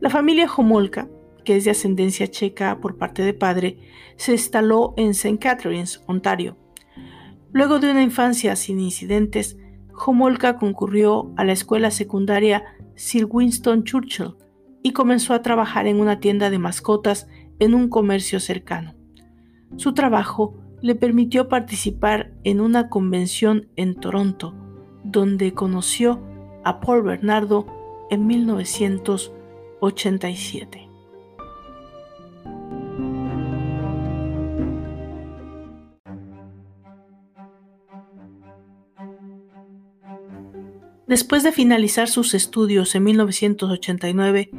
La 0.00 0.10
familia 0.10 0.48
Homolka, 0.54 1.08
que 1.44 1.56
es 1.56 1.64
de 1.64 1.70
ascendencia 1.70 2.28
checa 2.28 2.80
por 2.80 2.98
parte 2.98 3.22
de 3.22 3.34
padre, 3.34 3.78
se 4.16 4.32
instaló 4.32 4.94
en 4.96 5.10
St. 5.10 5.38
Catharines, 5.38 6.02
Ontario. 6.06 6.56
Luego 7.52 7.78
de 7.78 7.90
una 7.90 8.02
infancia 8.02 8.56
sin 8.56 8.80
incidentes, 8.80 9.56
Homolka 9.94 10.58
concurrió 10.58 11.32
a 11.36 11.44
la 11.44 11.52
escuela 11.52 11.90
secundaria 11.90 12.64
Sir 12.96 13.26
Winston 13.30 13.84
Churchill 13.84 14.34
y 14.82 14.92
comenzó 14.92 15.32
a 15.34 15.42
trabajar 15.42 15.86
en 15.86 16.00
una 16.00 16.20
tienda 16.20 16.50
de 16.50 16.58
mascotas 16.58 17.28
en 17.58 17.74
un 17.74 17.88
comercio 17.88 18.40
cercano. 18.40 18.94
Su 19.76 19.94
trabajo 19.94 20.54
le 20.82 20.94
permitió 20.94 21.48
participar 21.48 22.32
en 22.44 22.60
una 22.60 22.88
convención 22.88 23.68
en 23.76 23.94
Toronto, 23.94 24.54
donde 25.04 25.54
conoció 25.54 26.22
a 26.64 26.80
Paul 26.80 27.02
Bernardo 27.02 27.66
en 28.10 28.26
1987. 28.26 30.86
Después 41.06 41.44
de 41.44 41.52
finalizar 41.52 42.08
sus 42.08 42.34
estudios 42.34 42.96
en 42.96 43.04
1989, 43.04 44.50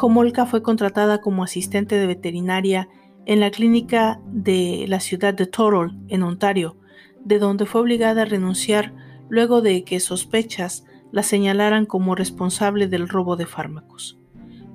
Homolka 0.00 0.46
fue 0.46 0.62
contratada 0.62 1.20
como 1.20 1.44
asistente 1.44 1.96
de 1.96 2.06
veterinaria 2.06 2.88
en 3.26 3.40
la 3.40 3.50
clínica 3.50 4.18
de 4.32 4.86
la 4.88 5.00
ciudad 5.00 5.34
de 5.34 5.46
Thorold, 5.46 5.92
en 6.08 6.22
Ontario, 6.22 6.78
de 7.22 7.38
donde 7.38 7.66
fue 7.66 7.82
obligada 7.82 8.22
a 8.22 8.24
renunciar 8.24 8.94
luego 9.28 9.60
de 9.60 9.84
que 9.84 10.00
sospechas 10.00 10.86
la 11.12 11.22
señalaran 11.22 11.86
como 11.86 12.14
responsable 12.14 12.86
del 12.88 13.08
robo 13.08 13.36
de 13.36 13.46
fármacos. 13.46 14.18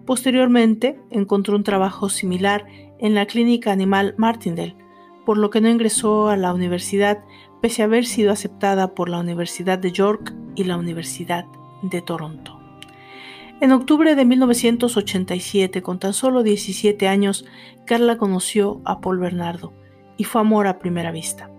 Posteriormente, 0.05 0.99
encontró 1.09 1.55
un 1.55 1.63
trabajo 1.63 2.09
similar 2.09 2.65
en 2.99 3.15
la 3.15 3.25
clínica 3.25 3.71
animal 3.71 4.13
Martindale, 4.17 4.75
por 5.25 5.37
lo 5.37 5.49
que 5.49 5.61
no 5.61 5.69
ingresó 5.69 6.29
a 6.29 6.37
la 6.37 6.53
universidad 6.53 7.23
pese 7.61 7.81
a 7.81 7.85
haber 7.85 8.05
sido 8.05 8.31
aceptada 8.31 8.93
por 8.93 9.09
la 9.09 9.19
Universidad 9.19 9.79
de 9.79 9.91
York 9.91 10.35
y 10.55 10.65
la 10.65 10.77
Universidad 10.77 11.45
de 11.81 12.01
Toronto. 12.01 12.59
En 13.61 13.71
octubre 13.71 14.15
de 14.15 14.25
1987, 14.25 15.81
con 15.81 15.97
tan 15.97 16.13
solo 16.13 16.43
17 16.43 17.07
años, 17.07 17.45
Carla 17.85 18.17
conoció 18.17 18.81
a 18.85 18.99
Paul 18.99 19.17
Bernardo 19.17 19.73
y 20.17 20.25
fue 20.25 20.41
amor 20.41 20.67
a 20.67 20.77
primera 20.77 21.11
vista. 21.11 21.49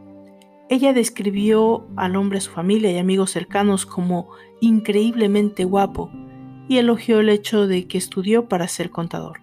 Ella 0.69 0.93
describió 0.93 1.87
al 1.97 2.17
hombre 2.17 2.39
a 2.39 2.41
su 2.41 2.51
familia 2.51 2.91
y 2.91 2.99
amigos 2.99 3.31
cercanos 3.31 3.87
como 3.87 4.31
increíblemente 4.61 5.65
guapo 5.65 6.11
y 6.69 6.79
elogió 6.79 7.21
el 7.21 7.29
hecho 7.29 7.67
de 7.69 7.87
que 7.87 7.99
estudió 7.99 8.49
para 8.49 8.67
ser 8.67 8.91
contador. 8.91 9.41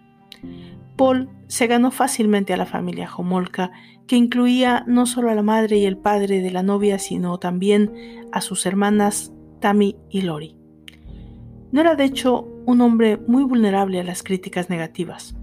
Paul 0.98 1.30
se 1.48 1.68
ganó 1.68 1.92
fácilmente 1.92 2.54
a 2.54 2.58
la 2.58 2.66
familia 2.66 3.10
Homolka 3.16 3.72
que 4.06 4.18
incluía 4.18 4.84
no 4.86 5.06
solo 5.06 5.30
a 5.30 5.36
la 5.36 5.44
madre 5.44 5.78
y 5.78 5.86
el 5.86 5.98
padre 5.98 6.42
de 6.42 6.52
la 6.52 6.62
novia, 6.62 7.00
sino 7.00 7.38
también 7.40 8.28
a 8.32 8.42
sus 8.42 8.66
hermanas 8.66 9.32
Tammy 9.62 9.96
y 10.10 10.22
Lori. 10.22 10.58
No 11.72 11.82
era 11.82 11.96
de 11.96 12.04
hecho 12.04 12.48
un 12.66 12.82
hombre 12.82 13.18
muy 13.18 13.44
vulnerable 13.44 14.00
a 14.00 14.04
las 14.04 14.24
críticas 14.24 14.70
negativas, 14.70 15.36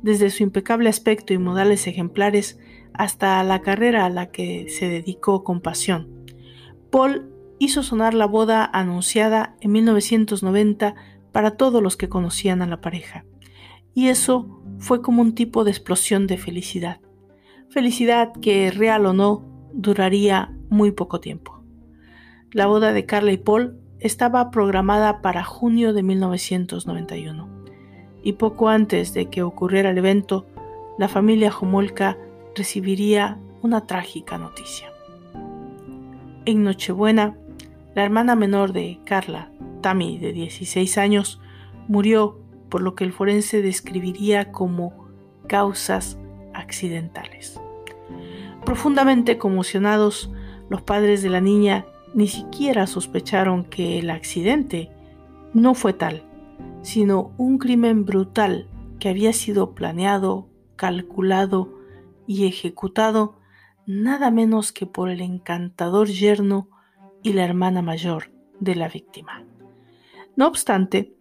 desde 0.00 0.30
su 0.30 0.44
impecable 0.44 0.88
aspecto 0.88 1.34
y 1.34 1.38
modales 1.38 1.86
ejemplares 1.88 2.58
hasta 2.98 3.42
la 3.44 3.62
carrera 3.62 4.04
a 4.04 4.10
la 4.10 4.30
que 4.30 4.68
se 4.68 4.88
dedicó 4.88 5.44
con 5.44 5.60
pasión. 5.60 6.26
Paul 6.90 7.32
hizo 7.58 7.82
sonar 7.82 8.12
la 8.12 8.26
boda 8.26 8.68
anunciada 8.72 9.56
en 9.60 9.72
1990 9.72 10.94
para 11.32 11.52
todos 11.52 11.82
los 11.82 11.96
que 11.96 12.08
conocían 12.08 12.60
a 12.60 12.66
la 12.66 12.80
pareja, 12.80 13.24
y 13.94 14.08
eso 14.08 14.62
fue 14.78 15.00
como 15.00 15.22
un 15.22 15.34
tipo 15.34 15.64
de 15.64 15.70
explosión 15.70 16.26
de 16.26 16.36
felicidad 16.36 17.00
felicidad 17.70 18.32
que, 18.40 18.70
real 18.70 19.06
o 19.06 19.12
no, 19.12 19.44
duraría 19.72 20.52
muy 20.68 20.90
poco 20.90 21.20
tiempo. 21.20 21.62
La 22.50 22.66
boda 22.66 22.92
de 22.92 23.04
Carla 23.04 23.32
y 23.32 23.36
Paul 23.36 23.78
estaba 24.00 24.50
programada 24.50 25.20
para 25.20 25.44
junio 25.44 25.92
de 25.92 26.02
1991, 26.02 27.48
y 28.22 28.32
poco 28.34 28.68
antes 28.68 29.12
de 29.14 29.26
que 29.26 29.42
ocurriera 29.42 29.90
el 29.90 29.98
evento, 29.98 30.46
la 30.98 31.08
familia 31.08 31.52
Homolka 31.58 32.16
recibiría 32.58 33.38
una 33.62 33.86
trágica 33.86 34.36
noticia. 34.36 34.92
En 36.44 36.64
Nochebuena, 36.64 37.36
la 37.94 38.04
hermana 38.04 38.36
menor 38.36 38.72
de 38.72 39.00
Carla, 39.04 39.50
Tammy, 39.80 40.18
de 40.18 40.32
16 40.32 40.98
años, 40.98 41.40
murió 41.86 42.38
por 42.68 42.82
lo 42.82 42.94
que 42.94 43.04
el 43.04 43.12
forense 43.12 43.62
describiría 43.62 44.52
como 44.52 45.06
causas 45.46 46.18
accidentales. 46.52 47.60
Profundamente 48.64 49.38
conmocionados, 49.38 50.30
los 50.68 50.82
padres 50.82 51.22
de 51.22 51.30
la 51.30 51.40
niña 51.40 51.86
ni 52.12 52.26
siquiera 52.26 52.86
sospecharon 52.86 53.64
que 53.64 53.98
el 53.98 54.10
accidente 54.10 54.90
no 55.54 55.74
fue 55.74 55.92
tal, 55.92 56.24
sino 56.82 57.32
un 57.38 57.58
crimen 57.58 58.04
brutal 58.04 58.66
que 58.98 59.08
había 59.08 59.32
sido 59.32 59.74
planeado, 59.74 60.48
calculado 60.76 61.77
y 62.28 62.46
ejecutado 62.46 63.40
nada 63.86 64.30
menos 64.30 64.70
que 64.70 64.86
por 64.86 65.08
el 65.08 65.22
encantador 65.22 66.08
yerno 66.08 66.68
y 67.22 67.32
la 67.32 67.44
hermana 67.44 67.82
mayor 67.82 68.30
de 68.60 68.76
la 68.76 68.88
víctima. 68.88 69.44
No 70.36 70.46
obstante, 70.46 71.16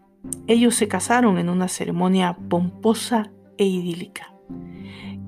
ellos 0.47 0.75
se 0.75 0.87
casaron 0.87 1.39
en 1.39 1.49
una 1.49 1.69
ceremonia 1.69 2.37
pomposa 2.49 3.31
e 3.57 3.65
idílica. 3.65 4.33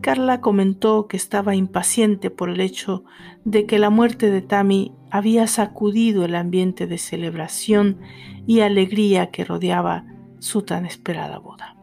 Carla 0.01 0.41
comentó 0.41 1.07
que 1.07 1.17
estaba 1.17 1.55
impaciente 1.55 2.29
por 2.29 2.49
el 2.49 2.59
hecho 2.59 3.05
de 3.45 3.65
que 3.65 3.79
la 3.79 3.89
muerte 3.89 4.29
de 4.29 4.41
Tammy 4.41 4.93
había 5.09 5.47
sacudido 5.47 6.25
el 6.25 6.35
ambiente 6.35 6.87
de 6.87 6.97
celebración 6.97 7.99
y 8.45 8.59
alegría 8.61 9.31
que 9.31 9.45
rodeaba 9.45 10.05
su 10.39 10.61
tan 10.61 10.85
esperada 10.85 11.39
boda. 11.39 11.75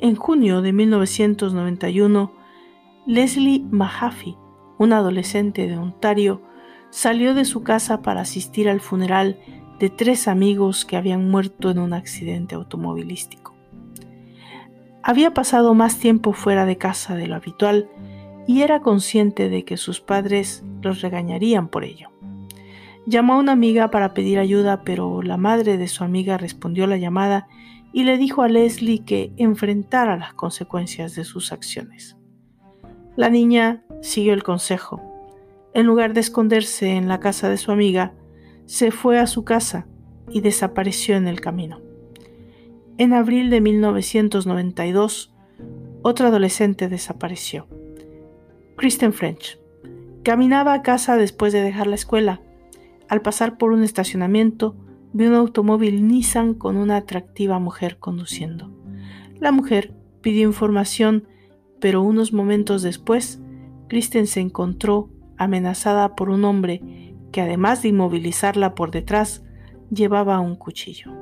En 0.00 0.14
junio 0.14 0.62
de 0.62 0.72
1991, 0.72 2.37
Leslie 3.08 3.64
Mahaffey, 3.70 4.36
una 4.76 4.98
adolescente 4.98 5.66
de 5.66 5.78
Ontario, 5.78 6.42
salió 6.90 7.32
de 7.32 7.46
su 7.46 7.62
casa 7.62 8.02
para 8.02 8.20
asistir 8.20 8.68
al 8.68 8.80
funeral 8.80 9.40
de 9.78 9.88
tres 9.88 10.28
amigos 10.28 10.84
que 10.84 10.98
habían 10.98 11.30
muerto 11.30 11.70
en 11.70 11.78
un 11.78 11.94
accidente 11.94 12.54
automovilístico. 12.54 13.54
Había 15.02 15.32
pasado 15.32 15.72
más 15.72 15.98
tiempo 15.98 16.34
fuera 16.34 16.66
de 16.66 16.76
casa 16.76 17.14
de 17.14 17.28
lo 17.28 17.36
habitual 17.36 17.88
y 18.46 18.60
era 18.60 18.80
consciente 18.80 19.48
de 19.48 19.64
que 19.64 19.78
sus 19.78 20.02
padres 20.02 20.62
los 20.82 21.00
regañarían 21.00 21.68
por 21.68 21.84
ello. 21.84 22.10
Llamó 23.06 23.36
a 23.36 23.38
una 23.38 23.52
amiga 23.52 23.90
para 23.90 24.12
pedir 24.12 24.38
ayuda, 24.38 24.82
pero 24.82 25.22
la 25.22 25.38
madre 25.38 25.78
de 25.78 25.88
su 25.88 26.04
amiga 26.04 26.36
respondió 26.36 26.86
la 26.86 26.98
llamada 26.98 27.48
y 27.90 28.04
le 28.04 28.18
dijo 28.18 28.42
a 28.42 28.48
Leslie 28.48 29.02
que 29.06 29.32
enfrentara 29.38 30.18
las 30.18 30.34
consecuencias 30.34 31.14
de 31.14 31.24
sus 31.24 31.52
acciones. 31.52 32.17
La 33.18 33.30
niña 33.30 33.82
siguió 34.00 34.32
el 34.32 34.44
consejo. 34.44 35.02
en 35.74 35.86
lugar 35.86 36.14
de 36.14 36.20
esconderse 36.20 36.90
en 36.90 37.08
la 37.08 37.18
casa 37.18 37.48
de 37.48 37.56
su 37.56 37.72
amiga, 37.72 38.14
se 38.66 38.92
fue 38.92 39.18
a 39.18 39.26
su 39.26 39.42
casa 39.42 39.88
y 40.30 40.40
desapareció 40.40 41.16
en 41.16 41.26
el 41.26 41.40
camino. 41.40 41.80
En 42.96 43.12
abril 43.12 43.50
de 43.50 43.60
1992, 43.60 45.34
otra 46.02 46.28
adolescente 46.28 46.88
desapareció. 46.88 47.66
Kristen 48.76 49.12
French. 49.12 49.58
Caminaba 50.22 50.72
a 50.72 50.82
casa 50.82 51.16
después 51.16 51.52
de 51.52 51.62
dejar 51.62 51.88
la 51.88 51.96
escuela. 51.96 52.40
Al 53.08 53.20
pasar 53.20 53.58
por 53.58 53.72
un 53.72 53.82
estacionamiento, 53.82 54.76
vio 55.12 55.28
un 55.28 55.34
automóvil 55.34 56.06
Nissan 56.06 56.54
con 56.54 56.76
una 56.76 56.98
atractiva 56.98 57.58
mujer 57.58 57.98
conduciendo. 57.98 58.70
La 59.40 59.50
mujer 59.50 59.92
pidió 60.20 60.46
información, 60.46 61.26
pero 61.80 62.02
unos 62.02 62.32
momentos 62.32 62.82
después, 62.82 63.40
Kristen 63.88 64.26
se 64.26 64.40
encontró 64.40 65.10
amenazada 65.36 66.14
por 66.14 66.30
un 66.30 66.44
hombre 66.44 67.14
que 67.32 67.40
además 67.40 67.82
de 67.82 67.88
inmovilizarla 67.88 68.74
por 68.74 68.90
detrás, 68.90 69.44
llevaba 69.90 70.40
un 70.40 70.56
cuchillo. 70.56 71.12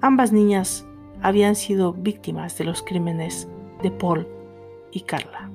Ambas 0.00 0.32
niñas 0.32 0.86
habían 1.22 1.56
sido 1.56 1.92
víctimas 1.92 2.58
de 2.58 2.64
los 2.64 2.82
crímenes 2.82 3.48
de 3.82 3.90
Paul 3.90 4.28
y 4.92 5.00
Carla. 5.00 5.50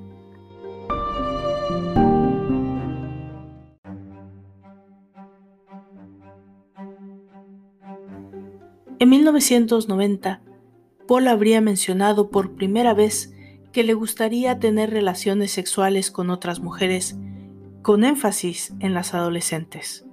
En 8.99 9.09
1990, 9.09 10.41
Paul 11.07 11.27
habría 11.29 11.61
mencionado 11.61 12.29
por 12.29 12.55
primera 12.55 12.93
vez 12.93 13.33
que 13.71 13.83
le 13.83 13.93
gustaría 13.93 14.59
tener 14.59 14.89
relaciones 14.89 15.51
sexuales 15.51 16.11
con 16.11 16.29
otras 16.29 16.59
mujeres, 16.59 17.17
con 17.81 18.03
énfasis 18.03 18.73
en 18.79 18.93
las 18.93 19.13
adolescentes. 19.13 20.05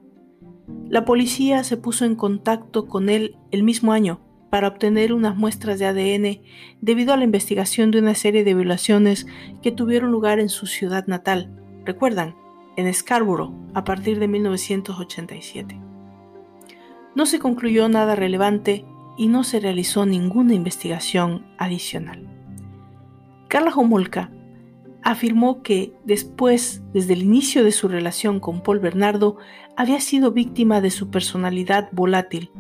La 0.89 1.05
policía 1.05 1.65
se 1.65 1.77
puso 1.77 2.05
en 2.05 2.17
contacto 2.17 2.87
con 2.87 3.09
él 3.09 3.37
el 3.51 3.63
mismo 3.63 3.93
año 3.93 4.21
para 4.51 4.69
obtener 4.69 5.13
unas 5.13 5.37
muestras 5.37 5.79
de 5.79 5.87
ADN 5.87 6.41
debido 6.81 7.13
a 7.13 7.17
la 7.17 7.25
investigación 7.25 7.91
de 7.91 7.99
una 7.99 8.15
serie 8.15 8.45
de 8.45 8.55
violaciones 8.55 9.27
que 9.63 9.73
tuvieron 9.73 10.11
lugar 10.11 10.39
en 10.39 10.49
su 10.49 10.67
ciudad 10.67 11.07
natal, 11.07 11.51
recuerdan, 11.85 12.37
en 12.77 12.93
Scarborough, 12.93 13.53
a 13.75 13.85
partir 13.85 14.19
de 14.19 14.29
1987. 14.29 15.81
No 17.15 17.27
se 17.27 17.39
concluyó 17.39 17.89
nada 17.89 18.15
relevante 18.15 18.85
y 19.17 19.29
no 19.29 19.45
se 19.45 19.61
realizó 19.61 20.05
ninguna 20.05 20.55
investigación 20.55 21.47
adicional. 21.59 22.36
Carla 23.49 23.73
Homolka 23.75 24.31
afirmó 25.03 25.63
que 25.63 25.93
después, 26.05 26.83
desde 26.93 27.13
el 27.13 27.23
inicio 27.23 27.63
de 27.63 27.71
su 27.71 27.87
relación 27.87 28.41
con 28.41 28.63
Paul 28.63 28.81
Bernardo, 28.81 29.37
había 29.77 30.01
sido 30.01 30.33
víctima 30.33 30.81
de 30.81 30.91
su 30.91 31.11
personalidad 31.11 31.89
volátil, 31.93 32.51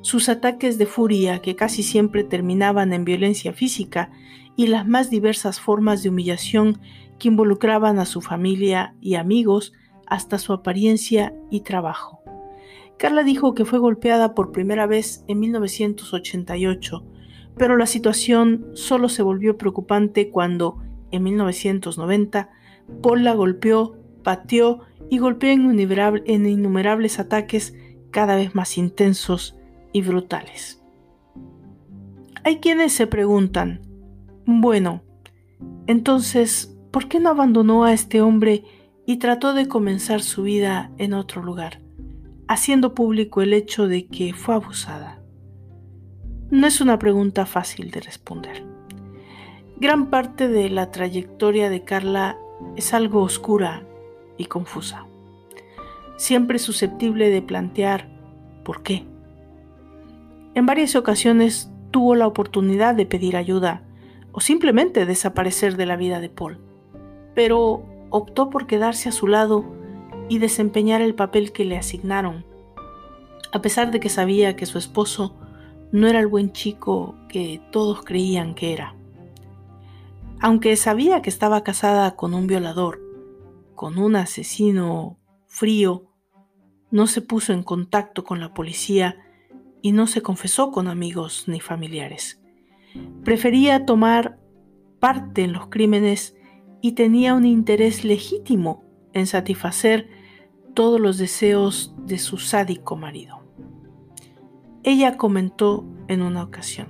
sus 0.00 0.28
ataques 0.28 0.78
de 0.78 0.86
furia 0.86 1.40
que 1.40 1.54
casi 1.54 1.84
siempre 1.84 2.24
terminaban 2.24 2.92
en 2.92 3.04
violencia 3.04 3.52
física 3.52 4.10
y 4.56 4.66
las 4.66 4.86
más 4.86 5.10
diversas 5.10 5.60
formas 5.60 6.02
de 6.02 6.08
humillación 6.08 6.80
que 7.20 7.28
involucraban 7.28 8.00
a 8.00 8.04
su 8.04 8.20
familia 8.20 8.96
y 9.00 9.14
amigos 9.14 9.72
hasta 10.08 10.38
su 10.38 10.52
apariencia 10.52 11.34
y 11.50 11.60
trabajo. 11.60 12.20
Carla 12.98 13.22
dijo 13.22 13.54
que 13.54 13.64
fue 13.64 13.78
golpeada 13.78 14.34
por 14.34 14.50
primera 14.50 14.86
vez 14.86 15.24
en 15.28 15.40
1988, 15.40 17.04
pero 17.56 17.76
la 17.76 17.86
situación 17.86 18.66
solo 18.74 19.08
se 19.08 19.22
volvió 19.22 19.56
preocupante 19.56 20.30
cuando, 20.30 20.78
en 21.10 21.22
1990, 21.22 22.50
Paul 23.02 23.24
la 23.24 23.34
golpeó, 23.34 23.96
pateó 24.22 24.80
y 25.10 25.18
golpeó 25.18 25.50
en, 25.50 26.46
innumerables 26.46 27.18
ataques 27.18 27.74
cada 28.10 28.36
vez 28.36 28.54
más 28.54 28.78
intensos 28.78 29.56
y 29.92 30.02
brutales. 30.02 30.82
Hay 32.44 32.58
quienes 32.58 32.92
se 32.92 33.06
preguntan, 33.06 33.80
bueno, 34.46 35.02
entonces, 35.86 36.76
¿por 36.90 37.08
qué 37.08 37.20
no 37.20 37.30
abandonó 37.30 37.84
a 37.84 37.92
este 37.92 38.20
hombre 38.20 38.64
y 39.06 39.18
trató 39.18 39.54
de 39.54 39.68
comenzar 39.68 40.22
su 40.22 40.42
vida 40.42 40.90
en 40.98 41.14
otro 41.14 41.42
lugar? 41.42 41.82
haciendo 42.52 42.94
público 42.94 43.40
el 43.40 43.54
hecho 43.54 43.88
de 43.88 44.06
que 44.06 44.34
fue 44.34 44.54
abusada? 44.54 45.21
No 46.52 46.66
es 46.66 46.82
una 46.82 46.98
pregunta 46.98 47.46
fácil 47.46 47.90
de 47.90 48.02
responder. 48.02 48.62
Gran 49.78 50.10
parte 50.10 50.48
de 50.48 50.68
la 50.68 50.90
trayectoria 50.90 51.70
de 51.70 51.82
Carla 51.82 52.36
es 52.76 52.92
algo 52.92 53.22
oscura 53.22 53.84
y 54.36 54.44
confusa, 54.44 55.06
siempre 56.18 56.58
susceptible 56.58 57.30
de 57.30 57.40
plantear 57.40 58.06
por 58.66 58.82
qué. 58.82 59.06
En 60.54 60.66
varias 60.66 60.94
ocasiones 60.94 61.70
tuvo 61.90 62.14
la 62.16 62.26
oportunidad 62.26 62.94
de 62.96 63.06
pedir 63.06 63.38
ayuda 63.38 63.80
o 64.32 64.42
simplemente 64.42 65.06
desaparecer 65.06 65.78
de 65.78 65.86
la 65.86 65.96
vida 65.96 66.20
de 66.20 66.28
Paul, 66.28 66.58
pero 67.34 67.82
optó 68.10 68.50
por 68.50 68.66
quedarse 68.66 69.08
a 69.08 69.12
su 69.12 69.26
lado 69.26 69.64
y 70.28 70.38
desempeñar 70.38 71.00
el 71.00 71.14
papel 71.14 71.52
que 71.52 71.64
le 71.64 71.78
asignaron, 71.78 72.44
a 73.52 73.62
pesar 73.62 73.90
de 73.90 74.00
que 74.00 74.10
sabía 74.10 74.54
que 74.54 74.66
su 74.66 74.76
esposo 74.76 75.34
no 75.92 76.08
era 76.08 76.20
el 76.20 76.26
buen 76.26 76.52
chico 76.52 77.14
que 77.28 77.60
todos 77.70 78.02
creían 78.02 78.54
que 78.54 78.72
era. 78.72 78.96
Aunque 80.40 80.74
sabía 80.76 81.22
que 81.22 81.30
estaba 81.30 81.62
casada 81.62 82.16
con 82.16 82.34
un 82.34 82.46
violador, 82.46 83.00
con 83.74 83.98
un 83.98 84.16
asesino 84.16 85.18
frío, 85.46 86.10
no 86.90 87.06
se 87.06 87.20
puso 87.20 87.52
en 87.52 87.62
contacto 87.62 88.24
con 88.24 88.40
la 88.40 88.52
policía 88.54 89.16
y 89.82 89.92
no 89.92 90.06
se 90.06 90.22
confesó 90.22 90.72
con 90.72 90.88
amigos 90.88 91.44
ni 91.46 91.60
familiares. 91.60 92.40
Prefería 93.22 93.86
tomar 93.86 94.38
parte 94.98 95.44
en 95.44 95.52
los 95.52 95.68
crímenes 95.68 96.34
y 96.80 96.92
tenía 96.92 97.34
un 97.34 97.44
interés 97.44 98.04
legítimo 98.04 98.84
en 99.12 99.26
satisfacer 99.26 100.08
todos 100.74 101.00
los 101.00 101.18
deseos 101.18 101.94
de 101.98 102.18
su 102.18 102.38
sádico 102.38 102.96
marido. 102.96 103.41
Ella 104.84 105.16
comentó 105.16 105.84
en 106.08 106.22
una 106.22 106.42
ocasión, 106.42 106.88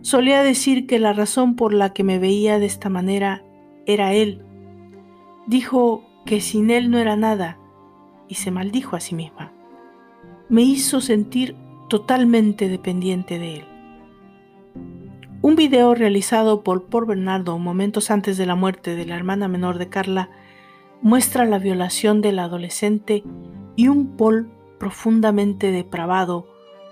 solía 0.00 0.42
decir 0.42 0.86
que 0.86 0.98
la 0.98 1.12
razón 1.12 1.54
por 1.54 1.74
la 1.74 1.92
que 1.92 2.04
me 2.04 2.18
veía 2.18 2.58
de 2.58 2.66
esta 2.66 2.88
manera 2.88 3.44
era 3.86 4.12
él. 4.12 4.42
Dijo 5.46 6.04
que 6.24 6.40
sin 6.40 6.70
él 6.70 6.90
no 6.90 6.98
era 6.98 7.16
nada 7.16 7.58
y 8.28 8.36
se 8.36 8.50
maldijo 8.50 8.96
a 8.96 9.00
sí 9.00 9.14
misma. 9.14 9.52
Me 10.48 10.62
hizo 10.62 11.00
sentir 11.00 11.56
totalmente 11.88 12.68
dependiente 12.68 13.38
de 13.38 13.56
él. 13.56 13.64
Un 15.40 15.56
video 15.56 15.94
realizado 15.94 16.62
por 16.64 16.86
Paul 16.86 17.06
Bernardo 17.06 17.58
momentos 17.58 18.10
antes 18.10 18.36
de 18.36 18.46
la 18.46 18.54
muerte 18.54 18.96
de 18.96 19.06
la 19.06 19.16
hermana 19.16 19.46
menor 19.46 19.78
de 19.78 19.88
Carla 19.88 20.30
muestra 21.00 21.44
la 21.44 21.58
violación 21.58 22.20
del 22.20 22.38
adolescente 22.38 23.22
y 23.76 23.88
un 23.88 24.16
Paul 24.16 24.50
profundamente 24.78 25.70
depravado, 25.70 26.46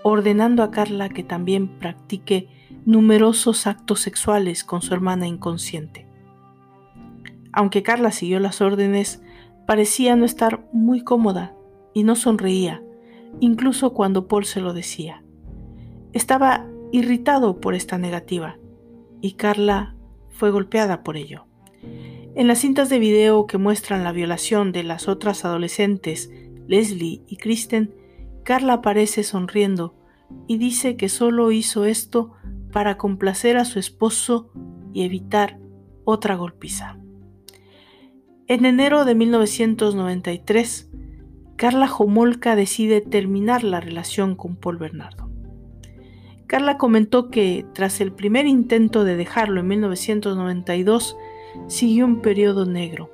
ordenando 0.09 0.63
a 0.63 0.71
Carla 0.71 1.09
que 1.09 1.25
también 1.25 1.67
practique 1.67 2.49
numerosos 2.85 3.67
actos 3.67 3.99
sexuales 3.99 4.63
con 4.63 4.81
su 4.81 4.95
hermana 4.95 5.27
inconsciente. 5.27 6.07
Aunque 7.53 7.83
Carla 7.83 8.13
siguió 8.13 8.39
las 8.39 8.61
órdenes, 8.61 9.21
parecía 9.67 10.15
no 10.15 10.25
estar 10.25 10.69
muy 10.73 11.03
cómoda 11.03 11.57
y 11.93 12.05
no 12.05 12.15
sonreía, 12.15 12.85
incluso 13.41 13.95
cuando 13.95 14.29
Paul 14.29 14.45
se 14.45 14.61
lo 14.61 14.75
decía. 14.75 15.25
Estaba 16.13 16.69
irritado 16.93 17.61
por 17.61 17.75
esta 17.75 17.99
negativa 17.99 18.59
y 19.21 19.33
Carla 19.33 19.97
fue 20.31 20.53
golpeada 20.53 21.03
por 21.03 21.17
ello. 21.17 21.47
En 22.37 22.47
las 22.47 22.61
cintas 22.61 22.91
de 22.91 23.01
video 23.01 23.49
que 23.49 23.59
muestran 23.59 24.05
la 24.05 24.13
violación 24.13 24.71
de 24.71 24.85
las 24.85 25.09
otras 25.09 25.45
adolescentes, 25.45 26.31
Leslie 26.69 27.23
y 27.27 27.39
Kristen, 27.39 28.06
Carla 28.47 28.75
aparece 28.75 29.25
sonriendo 29.25 29.97
y 30.47 30.59
dice 30.59 30.97
que 30.97 31.09
solo 31.09 31.51
hizo 31.51 31.85
esto 31.85 32.31
para 32.71 32.97
complacer 32.97 33.57
a 33.57 33.65
su 33.65 33.81
esposo 33.81 34.53
y 34.93 35.03
evitar 35.03 35.59
otra 36.05 36.37
golpiza. 36.37 36.97
En 38.47 38.65
enero 38.65 39.05
de 39.05 39.17
1993, 39.17 40.93
Carla 41.57 41.89
Jomolka 41.89 42.55
decide 42.55 43.01
terminar 43.01 43.65
la 43.65 43.81
relación 43.81 44.37
con 44.37 44.55
Paul 44.55 44.77
Bernardo. 44.77 45.29
Carla 46.47 46.79
comentó 46.79 47.31
que 47.31 47.67
tras 47.75 48.01
el 48.01 48.13
primer 48.13 48.47
intento 48.47 49.03
de 49.03 49.17
dejarlo 49.17 49.59
en 49.59 49.67
1992, 49.67 51.17
siguió 51.67 52.07
un 52.07 52.23
periodo 52.23 52.65
negro. 52.65 53.11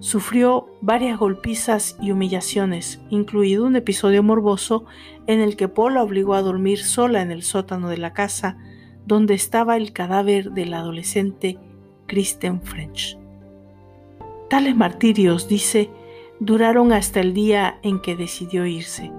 Sufrió 0.00 0.66
varias 0.82 1.18
golpizas 1.18 1.96
y 2.00 2.10
humillaciones, 2.10 3.00
incluido 3.08 3.64
un 3.64 3.76
episodio 3.76 4.22
morboso 4.22 4.84
en 5.26 5.40
el 5.40 5.56
que 5.56 5.68
Paul 5.68 5.94
la 5.94 6.02
obligó 6.02 6.34
a 6.34 6.42
dormir 6.42 6.78
sola 6.78 7.22
en 7.22 7.30
el 7.30 7.42
sótano 7.42 7.88
de 7.88 7.98
la 7.98 8.12
casa 8.12 8.58
donde 9.06 9.34
estaba 9.34 9.76
el 9.76 9.92
cadáver 9.92 10.50
del 10.50 10.74
adolescente 10.74 11.58
Kristen 12.06 12.60
French. 12.60 13.16
Tales 14.50 14.76
martirios, 14.76 15.48
dice, 15.48 15.90
duraron 16.40 16.92
hasta 16.92 17.20
el 17.20 17.32
día 17.32 17.78
en 17.82 18.00
que 18.00 18.16
decidió 18.16 18.66
irse. 18.66 19.10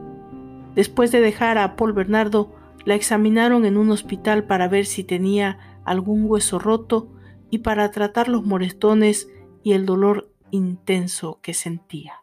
Después 0.76 1.12
de 1.12 1.22
dejar 1.22 1.58
a 1.58 1.76
Paul 1.76 1.94
Bernardo, 1.94 2.54
la 2.86 2.96
examinaron 2.96 3.66
en 3.66 3.78
un 3.78 3.90
hospital 3.92 4.46
para 4.46 4.68
ver 4.68 4.86
si 4.86 5.04
tenía 5.04 5.80
algún 5.86 6.26
hueso 6.26 6.60
roto 6.60 7.10
y 7.50 7.60
para 7.60 7.90
tratar 7.92 8.28
los 8.28 8.46
moretones 8.46 9.30
y 9.64 9.74
el 9.74 9.86
dolor 9.86 10.30
intenso 10.52 11.40
que 11.42 11.54
sentía. 11.54 12.14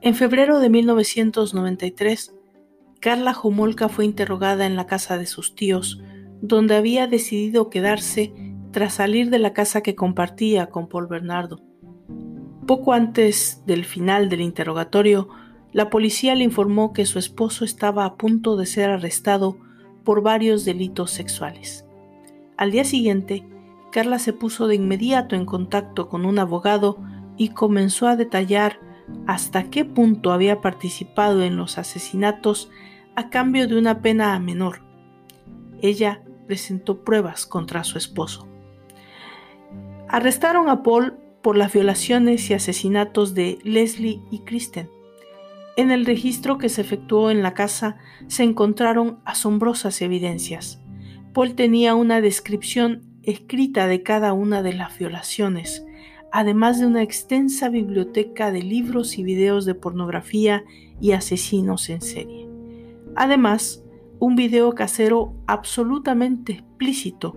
En 0.00 0.16
febrero 0.16 0.58
de 0.58 0.68
1993, 0.68 2.34
Carla 2.98 3.34
Jomolka 3.34 3.88
fue 3.88 4.04
interrogada 4.04 4.66
en 4.66 4.74
la 4.74 4.86
casa 4.86 5.16
de 5.16 5.26
sus 5.26 5.54
tíos, 5.54 6.00
donde 6.40 6.74
había 6.74 7.06
decidido 7.06 7.70
quedarse 7.70 8.32
tras 8.72 8.94
salir 8.94 9.30
de 9.30 9.38
la 9.38 9.52
casa 9.52 9.80
que 9.80 9.94
compartía 9.94 10.70
con 10.70 10.88
Paul 10.88 11.06
Bernardo. 11.06 11.60
Poco 12.66 12.92
antes 12.92 13.62
del 13.64 13.84
final 13.84 14.28
del 14.28 14.40
interrogatorio, 14.40 15.28
la 15.72 15.88
policía 15.90 16.34
le 16.34 16.44
informó 16.44 16.92
que 16.92 17.06
su 17.06 17.18
esposo 17.18 17.64
estaba 17.64 18.04
a 18.04 18.16
punto 18.16 18.56
de 18.56 18.66
ser 18.66 18.90
arrestado 18.90 19.56
por 20.04 20.22
varios 20.22 20.64
delitos 20.64 21.10
sexuales. 21.10 21.86
Al 22.56 22.70
día 22.70 22.84
siguiente, 22.84 23.44
Carla 23.90 24.18
se 24.18 24.32
puso 24.32 24.66
de 24.66 24.74
inmediato 24.74 25.36
en 25.36 25.46
contacto 25.46 26.08
con 26.08 26.24
un 26.24 26.38
abogado 26.38 26.98
y 27.36 27.48
comenzó 27.48 28.06
a 28.06 28.16
detallar 28.16 28.80
hasta 29.26 29.64
qué 29.64 29.84
punto 29.84 30.32
había 30.32 30.60
participado 30.60 31.42
en 31.42 31.56
los 31.56 31.78
asesinatos 31.78 32.70
a 33.16 33.30
cambio 33.30 33.68
de 33.68 33.78
una 33.78 34.00
pena 34.00 34.38
menor. 34.38 34.82
Ella 35.80 36.22
presentó 36.46 37.02
pruebas 37.02 37.46
contra 37.46 37.84
su 37.84 37.98
esposo. 37.98 38.46
Arrestaron 40.08 40.68
a 40.68 40.82
Paul 40.82 41.14
por 41.42 41.56
las 41.56 41.72
violaciones 41.72 42.48
y 42.50 42.54
asesinatos 42.54 43.34
de 43.34 43.58
Leslie 43.64 44.20
y 44.30 44.40
Kristen. 44.40 44.88
En 45.76 45.90
el 45.90 46.04
registro 46.04 46.58
que 46.58 46.68
se 46.68 46.82
efectuó 46.82 47.30
en 47.30 47.42
la 47.42 47.54
casa 47.54 47.96
se 48.26 48.42
encontraron 48.42 49.20
asombrosas 49.24 50.02
evidencias. 50.02 50.82
Paul 51.32 51.54
tenía 51.54 51.94
una 51.94 52.20
descripción 52.20 53.02
escrita 53.22 53.86
de 53.86 54.02
cada 54.02 54.34
una 54.34 54.62
de 54.62 54.74
las 54.74 54.98
violaciones, 54.98 55.86
además 56.30 56.78
de 56.78 56.86
una 56.86 57.02
extensa 57.02 57.70
biblioteca 57.70 58.52
de 58.52 58.62
libros 58.62 59.16
y 59.16 59.22
videos 59.22 59.64
de 59.64 59.74
pornografía 59.74 60.64
y 61.00 61.12
asesinos 61.12 61.88
en 61.88 62.02
serie. 62.02 62.48
Además, 63.16 63.82
un 64.18 64.36
video 64.36 64.74
casero 64.74 65.34
absolutamente 65.46 66.52
explícito, 66.52 67.34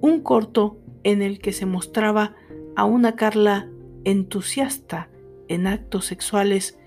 un 0.00 0.20
corto 0.22 0.78
en 1.04 1.22
el 1.22 1.38
que 1.38 1.52
se 1.52 1.66
mostraba 1.66 2.34
a 2.74 2.84
una 2.84 3.14
Carla 3.14 3.68
entusiasta 4.04 5.08
en 5.48 5.66
actos 5.66 6.06
sexuales 6.06 6.79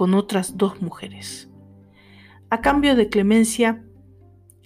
con 0.00 0.14
otras 0.14 0.56
dos 0.56 0.80
mujeres. 0.80 1.50
A 2.48 2.62
cambio 2.62 2.96
de 2.96 3.10
clemencia, 3.10 3.84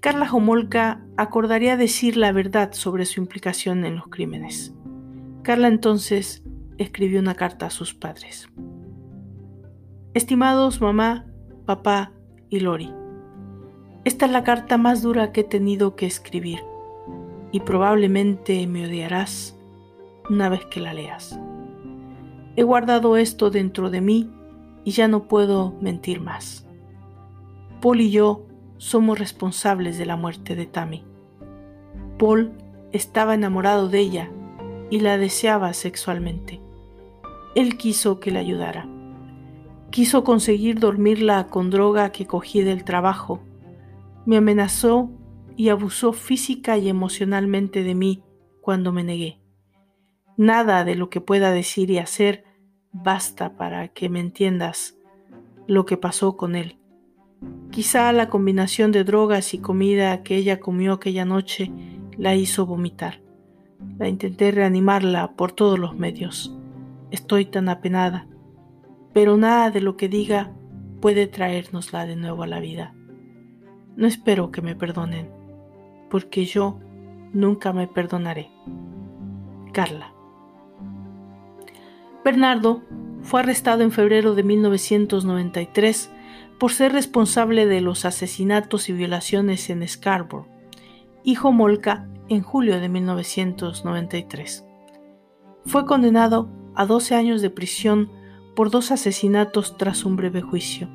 Carla 0.01 0.31
Homolka 0.33 1.05
acordaría 1.17 1.77
decir 1.77 2.17
la 2.17 2.31
verdad 2.31 2.71
sobre 2.71 3.05
su 3.05 3.21
implicación 3.21 3.85
en 3.85 3.97
los 3.97 4.07
crímenes. 4.07 4.77
Carla 5.43 5.67
entonces 5.67 6.45
escribió 6.79 7.19
una 7.19 7.35
carta 7.35 7.67
a 7.67 7.71
sus 7.71 7.95
padres. 7.95 8.49
Estimados 10.15 10.81
mamá, 10.81 11.27
papá 11.67 12.13
y 12.49 12.61
Lori, 12.61 12.93
esta 14.05 14.27
es 14.27 14.31
la 14.31 14.45
carta 14.45 14.79
más 14.79 15.03
dura 15.03 15.33
que 15.33 15.41
he 15.41 15.45
tenido 15.45 15.97
que 15.97 16.07
escribir 16.07 16.61
y 17.51 17.59
probablemente 17.59 18.65
me 18.69 18.87
odiarás 18.87 19.59
una 20.31 20.49
vez 20.49 20.65
que 20.67 20.79
la 20.79 20.95
leas. 20.95 21.37
He 22.55 22.63
guardado 22.63 23.17
esto 23.17 23.51
dentro 23.51 23.91
de 23.91 24.01
mí 24.01 24.31
y 24.85 24.93
ya 24.93 25.09
no 25.09 25.29
puedo 25.29 25.75
mentir 25.81 26.21
más. 26.21 26.67
Paul 27.81 28.01
y 28.01 28.11
yo 28.11 28.47
somos 28.77 29.19
responsables 29.19 29.99
de 29.99 30.07
la 30.07 30.17
muerte 30.17 30.55
de 30.55 30.67
Tammy. 30.67 31.05
Paul 32.19 32.53
estaba 32.93 33.35
enamorado 33.35 33.89
de 33.89 33.99
ella 33.99 34.31
y 34.91 35.01
la 35.01 35.19
deseaba 35.19 35.73
sexualmente. 35.73 36.61
Él 37.55 37.77
quiso 37.77 38.21
que 38.21 38.31
le 38.31 38.39
ayudara. 38.39 38.89
Quiso 39.91 40.25
conseguir 40.25 40.81
dormirla 40.81 41.47
con 41.47 41.71
droga 41.71 42.11
que 42.11 42.27
cogí 42.27 42.63
del 42.63 42.85
trabajo. 42.85 43.41
Me 44.27 44.37
amenazó 44.37 45.11
y 45.57 45.69
abusó 45.69 46.13
física 46.13 46.79
y 46.79 46.89
emocionalmente 46.89 47.83
de 47.83 47.95
mí 47.95 48.23
cuando 48.61 48.93
me 48.93 49.05
negué. 49.05 49.41
Nada 50.37 50.85
de 50.85 50.97
lo 50.97 51.11
que 51.11 51.21
pueda 51.21 51.53
decir 51.53 51.91
y 51.91 51.99
hacer 51.99 52.44
basta 52.95 53.57
para 53.57 53.89
que 53.89 54.09
me 54.09 54.21
entiendas 54.21 54.97
lo 55.67 55.85
que 55.85 55.97
pasó 55.99 56.37
con 56.37 56.55
él. 56.55 56.79
Quizá 57.71 58.13
la 58.13 58.31
combinación 58.31 58.93
de 58.93 59.05
drogas 59.05 59.53
y 59.53 59.59
comida 59.59 60.23
que 60.23 60.37
ella 60.37 60.61
comió 60.61 60.95
aquella 60.95 61.25
noche 61.25 61.73
la 62.17 62.35
hizo 62.35 62.65
vomitar. 62.65 63.21
La 63.99 64.09
intenté 64.09 64.51
reanimarla 64.53 65.33
por 65.33 65.53
todos 65.53 65.79
los 65.79 65.97
medios. 65.97 66.57
Estoy 67.11 67.45
tan 67.45 67.69
apenada, 67.69 68.29
pero 69.13 69.37
nada 69.37 69.71
de 69.71 69.81
lo 69.81 69.97
que 69.97 70.09
diga 70.09 70.53
puede 71.01 71.27
traérnosla 71.27 72.07
de 72.07 72.17
nuevo 72.17 72.45
a 72.45 72.47
la 72.47 72.61
vida. 72.61 72.95
No 73.97 74.07
espero 74.07 74.51
que 74.51 74.63
me 74.63 74.75
perdonen, 74.75 75.29
porque 76.11 76.45
yo 76.45 76.79
nunca 77.33 77.73
me 77.73 77.89
perdonaré. 77.89 78.51
Carla. 79.73 80.14
Bernardo 82.25 82.83
fue 83.23 83.41
arrestado 83.41 83.83
en 83.83 83.93
febrero 83.93 84.35
de 84.35 84.43
1993 84.43 86.11
por 86.59 86.73
ser 86.73 86.93
responsable 86.93 87.67
de 87.67 87.83
los 87.83 88.05
asesinatos 88.07 88.89
y 88.89 88.93
violaciones 88.93 89.69
en 89.69 89.87
Scarborough, 89.87 90.47
hijo 91.23 91.53
Molka 91.53 92.09
en 92.29 92.41
julio 92.41 92.81
de 92.81 92.89
1993. 92.89 94.65
Fue 95.67 95.85
condenado 95.85 96.51
a 96.75 96.87
12 96.87 97.15
años 97.15 97.43
de 97.43 97.51
prisión 97.51 98.11
por 98.57 98.71
dos 98.71 98.91
asesinatos 98.91 99.77
tras 99.77 100.05
un 100.05 100.17
breve 100.17 100.41
juicio. 100.41 100.89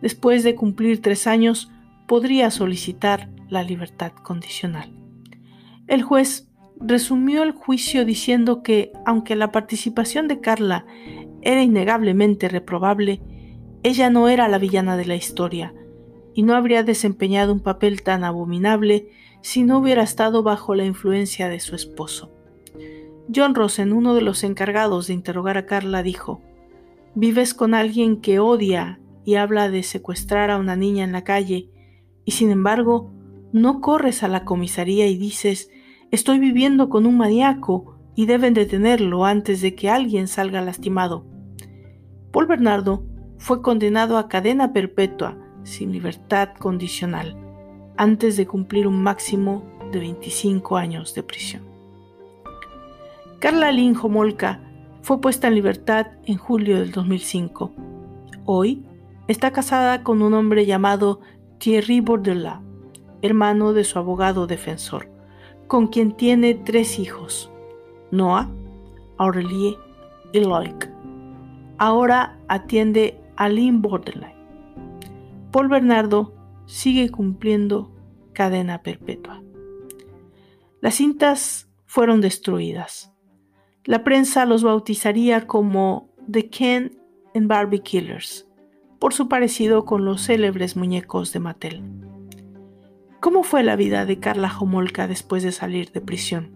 Después 0.00 0.44
de 0.44 0.54
cumplir 0.54 1.02
tres 1.02 1.26
años, 1.26 1.70
podría 2.06 2.50
solicitar 2.50 3.30
la 3.48 3.62
libertad 3.62 4.12
condicional. 4.12 4.92
El 5.86 6.02
juez 6.02 6.48
resumió 6.86 7.42
el 7.42 7.52
juicio 7.52 8.04
diciendo 8.04 8.62
que, 8.62 8.92
aunque 9.06 9.36
la 9.36 9.50
participación 9.50 10.28
de 10.28 10.40
Carla 10.40 10.86
era 11.42 11.62
innegablemente 11.62 12.48
reprobable, 12.48 13.20
ella 13.82 14.10
no 14.10 14.28
era 14.28 14.48
la 14.48 14.58
villana 14.58 14.96
de 14.96 15.06
la 15.06 15.16
historia, 15.16 15.74
y 16.34 16.42
no 16.42 16.54
habría 16.54 16.82
desempeñado 16.82 17.52
un 17.52 17.60
papel 17.60 18.02
tan 18.02 18.24
abominable 18.24 19.08
si 19.40 19.62
no 19.62 19.78
hubiera 19.78 20.02
estado 20.02 20.42
bajo 20.42 20.74
la 20.74 20.84
influencia 20.84 21.48
de 21.48 21.60
su 21.60 21.74
esposo. 21.74 22.30
John 23.34 23.54
Rosen, 23.54 23.92
uno 23.92 24.14
de 24.14 24.20
los 24.20 24.44
encargados 24.44 25.06
de 25.06 25.14
interrogar 25.14 25.56
a 25.56 25.66
Carla, 25.66 26.02
dijo, 26.02 26.42
Vives 27.14 27.54
con 27.54 27.74
alguien 27.74 28.20
que 28.20 28.38
odia 28.38 29.00
y 29.24 29.36
habla 29.36 29.70
de 29.70 29.82
secuestrar 29.82 30.50
a 30.50 30.58
una 30.58 30.76
niña 30.76 31.04
en 31.04 31.12
la 31.12 31.24
calle, 31.24 31.70
y 32.24 32.32
sin 32.32 32.50
embargo, 32.50 33.12
no 33.52 33.80
corres 33.80 34.22
a 34.22 34.28
la 34.28 34.44
comisaría 34.44 35.06
y 35.06 35.16
dices, 35.16 35.70
estoy 36.14 36.38
viviendo 36.38 36.88
con 36.88 37.06
un 37.06 37.16
maníaco 37.16 37.96
y 38.14 38.26
deben 38.26 38.54
detenerlo 38.54 39.24
antes 39.24 39.60
de 39.60 39.74
que 39.74 39.90
alguien 39.90 40.28
salga 40.28 40.60
lastimado. 40.60 41.26
Paul 42.30 42.46
Bernardo 42.46 43.04
fue 43.36 43.62
condenado 43.62 44.16
a 44.16 44.28
cadena 44.28 44.72
perpetua 44.72 45.36
sin 45.64 45.90
libertad 45.92 46.50
condicional 46.58 47.36
antes 47.96 48.36
de 48.36 48.46
cumplir 48.46 48.86
un 48.86 49.02
máximo 49.02 49.64
de 49.90 49.98
25 49.98 50.76
años 50.76 51.14
de 51.14 51.22
prisión. 51.24 51.62
Carla 53.40 53.72
Lynn 53.72 53.96
Homolka 53.96 54.60
fue 55.02 55.20
puesta 55.20 55.48
en 55.48 55.56
libertad 55.56 56.06
en 56.26 56.36
julio 56.36 56.78
del 56.78 56.92
2005. 56.92 57.72
Hoy 58.44 58.86
está 59.26 59.50
casada 59.50 60.02
con 60.04 60.22
un 60.22 60.32
hombre 60.32 60.64
llamado 60.64 61.20
Thierry 61.58 62.00
Bordelais, 62.00 62.60
hermano 63.20 63.72
de 63.72 63.84
su 63.84 63.98
abogado 63.98 64.46
defensor, 64.46 65.13
con 65.66 65.88
quien 65.88 66.16
tiene 66.16 66.54
tres 66.54 66.98
hijos, 66.98 67.50
Noah, 68.10 68.50
Aurélie 69.18 69.76
y 70.32 70.40
Loic. 70.40 70.90
Ahora 71.78 72.38
atiende 72.48 73.20
a 73.36 73.48
Lynn 73.48 73.82
Borderline. 73.82 74.34
Paul 75.50 75.68
Bernardo 75.68 76.34
sigue 76.66 77.10
cumpliendo 77.10 77.92
cadena 78.32 78.82
perpetua. 78.82 79.42
Las 80.80 80.96
cintas 80.96 81.70
fueron 81.86 82.20
destruidas. 82.20 83.12
La 83.84 84.04
prensa 84.04 84.46
los 84.46 84.62
bautizaría 84.62 85.46
como 85.46 86.10
The 86.30 86.50
Ken 86.50 86.98
and 87.34 87.48
Barbie 87.48 87.80
Killers, 87.80 88.46
por 88.98 89.12
su 89.14 89.28
parecido 89.28 89.84
con 89.84 90.04
los 90.04 90.22
célebres 90.26 90.76
muñecos 90.76 91.32
de 91.32 91.40
Mattel. 91.40 91.82
¿Cómo 93.24 93.42
fue 93.42 93.62
la 93.62 93.74
vida 93.74 94.04
de 94.04 94.18
Carla 94.18 94.54
Homolka 94.54 95.08
después 95.08 95.42
de 95.42 95.50
salir 95.50 95.90
de 95.92 96.02
prisión? 96.02 96.50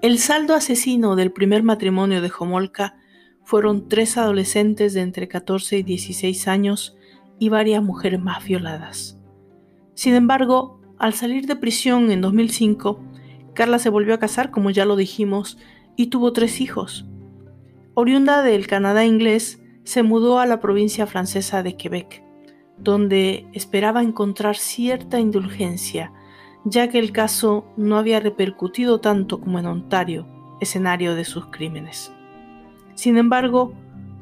El 0.00 0.18
saldo 0.18 0.54
asesino 0.54 1.14
del 1.14 1.30
primer 1.30 1.62
matrimonio 1.62 2.22
de 2.22 2.32
Homolka 2.38 2.96
fueron 3.44 3.86
tres 3.86 4.16
adolescentes 4.16 4.94
de 4.94 5.02
entre 5.02 5.28
14 5.28 5.76
y 5.76 5.82
16 5.82 6.48
años 6.48 6.96
y 7.38 7.50
varias 7.50 7.82
mujeres 7.82 8.18
más 8.18 8.42
violadas. 8.42 9.20
Sin 9.92 10.14
embargo, 10.14 10.80
al 10.98 11.12
salir 11.12 11.46
de 11.46 11.56
prisión 11.56 12.10
en 12.10 12.22
2005, 12.22 12.98
Carla 13.52 13.78
se 13.78 13.90
volvió 13.90 14.14
a 14.14 14.18
casar, 14.18 14.50
como 14.50 14.70
ya 14.70 14.86
lo 14.86 14.96
dijimos, 14.96 15.58
y 15.96 16.06
tuvo 16.06 16.32
tres 16.32 16.62
hijos. 16.62 17.04
Oriunda 17.98 18.42
del 18.42 18.68
Canadá 18.68 19.04
inglés, 19.04 19.60
se 19.82 20.04
mudó 20.04 20.38
a 20.38 20.46
la 20.46 20.60
provincia 20.60 21.06
francesa 21.06 21.62
de 21.62 21.76
Quebec, 21.76 22.22
donde 22.78 23.48
esperaba 23.52 24.02
encontrar 24.02 24.56
cierta 24.56 25.18
indulgencia 25.18 26.12
ya 26.68 26.88
que 26.88 26.98
el 26.98 27.12
caso 27.12 27.64
no 27.76 27.96
había 27.96 28.18
repercutido 28.18 29.00
tanto 29.00 29.40
como 29.40 29.60
en 29.60 29.66
Ontario, 29.66 30.26
escenario 30.60 31.14
de 31.14 31.24
sus 31.24 31.46
crímenes. 31.46 32.12
Sin 32.94 33.18
embargo, 33.18 33.72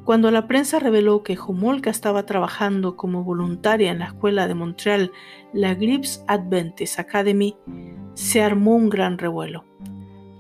cuando 0.05 0.31
la 0.31 0.47
prensa 0.47 0.79
reveló 0.79 1.23
que 1.23 1.39
Homolka 1.39 1.89
estaba 1.89 2.27
trabajando 2.27 2.97
como 2.97 3.25
voluntaria 3.25 3.91
en 3.91 4.01
la 4.01 4.07
escuela 4.09 4.47
de 4.47 4.55
Montreal, 4.55 5.11
la 5.55 5.75
Grips 5.75 6.23
Adventist 6.27 6.99
Academy, 6.99 7.57
se 8.13 8.43
armó 8.43 8.77
un 8.77 8.91
gran 8.91 9.17
revuelo. 9.17 9.65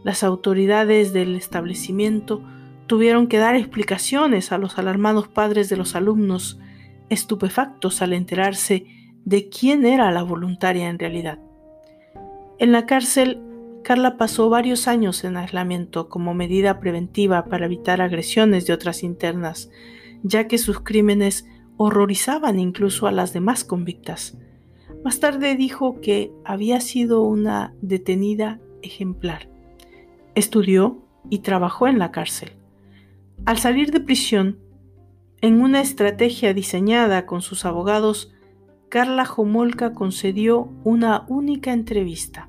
Las 0.02 0.22
autoridades 0.22 1.14
del 1.14 1.34
establecimiento 1.36 2.42
tuvieron 2.86 3.26
que 3.26 3.38
dar 3.38 3.56
explicaciones 3.56 4.52
a 4.52 4.58
los 4.58 4.78
alarmados 4.78 5.28
padres 5.28 5.68
de 5.68 5.76
los 5.76 5.94
alumnos, 5.94 6.58
estupefactos 7.08 8.02
al 8.02 8.12
enterarse 8.12 8.86
de 9.24 9.48
quién 9.48 9.86
era 9.86 10.10
la 10.10 10.22
voluntaria 10.22 10.88
en 10.88 10.98
realidad. 10.98 11.38
En 12.58 12.72
la 12.72 12.86
cárcel, 12.86 13.40
Carla 13.82 14.16
pasó 14.16 14.48
varios 14.48 14.88
años 14.88 15.24
en 15.24 15.36
aislamiento 15.36 16.08
como 16.08 16.34
medida 16.34 16.80
preventiva 16.80 17.44
para 17.46 17.66
evitar 17.66 18.00
agresiones 18.00 18.66
de 18.66 18.72
otras 18.72 19.02
internas, 19.02 19.70
ya 20.22 20.48
que 20.48 20.58
sus 20.58 20.80
crímenes 20.80 21.46
horrorizaban 21.76 22.58
incluso 22.58 23.06
a 23.06 23.12
las 23.12 23.32
demás 23.32 23.64
convictas. 23.64 24.38
Más 25.04 25.20
tarde 25.20 25.54
dijo 25.54 26.00
que 26.00 26.32
había 26.44 26.80
sido 26.80 27.22
una 27.22 27.74
detenida 27.82 28.60
ejemplar. 28.80 29.50
Estudió 30.34 31.02
y 31.28 31.40
trabajó 31.40 31.86
en 31.86 31.98
la 31.98 32.10
cárcel. 32.10 32.52
Al 33.46 33.58
salir 33.58 33.90
de 33.90 34.00
prisión, 34.00 34.58
en 35.42 35.60
una 35.60 35.82
estrategia 35.82 36.54
diseñada 36.54 37.26
con 37.26 37.42
sus 37.42 37.66
abogados, 37.66 38.32
Carla 38.88 39.26
Jomolka 39.26 39.92
concedió 39.92 40.72
una 40.82 41.26
única 41.28 41.74
entrevista. 41.74 42.48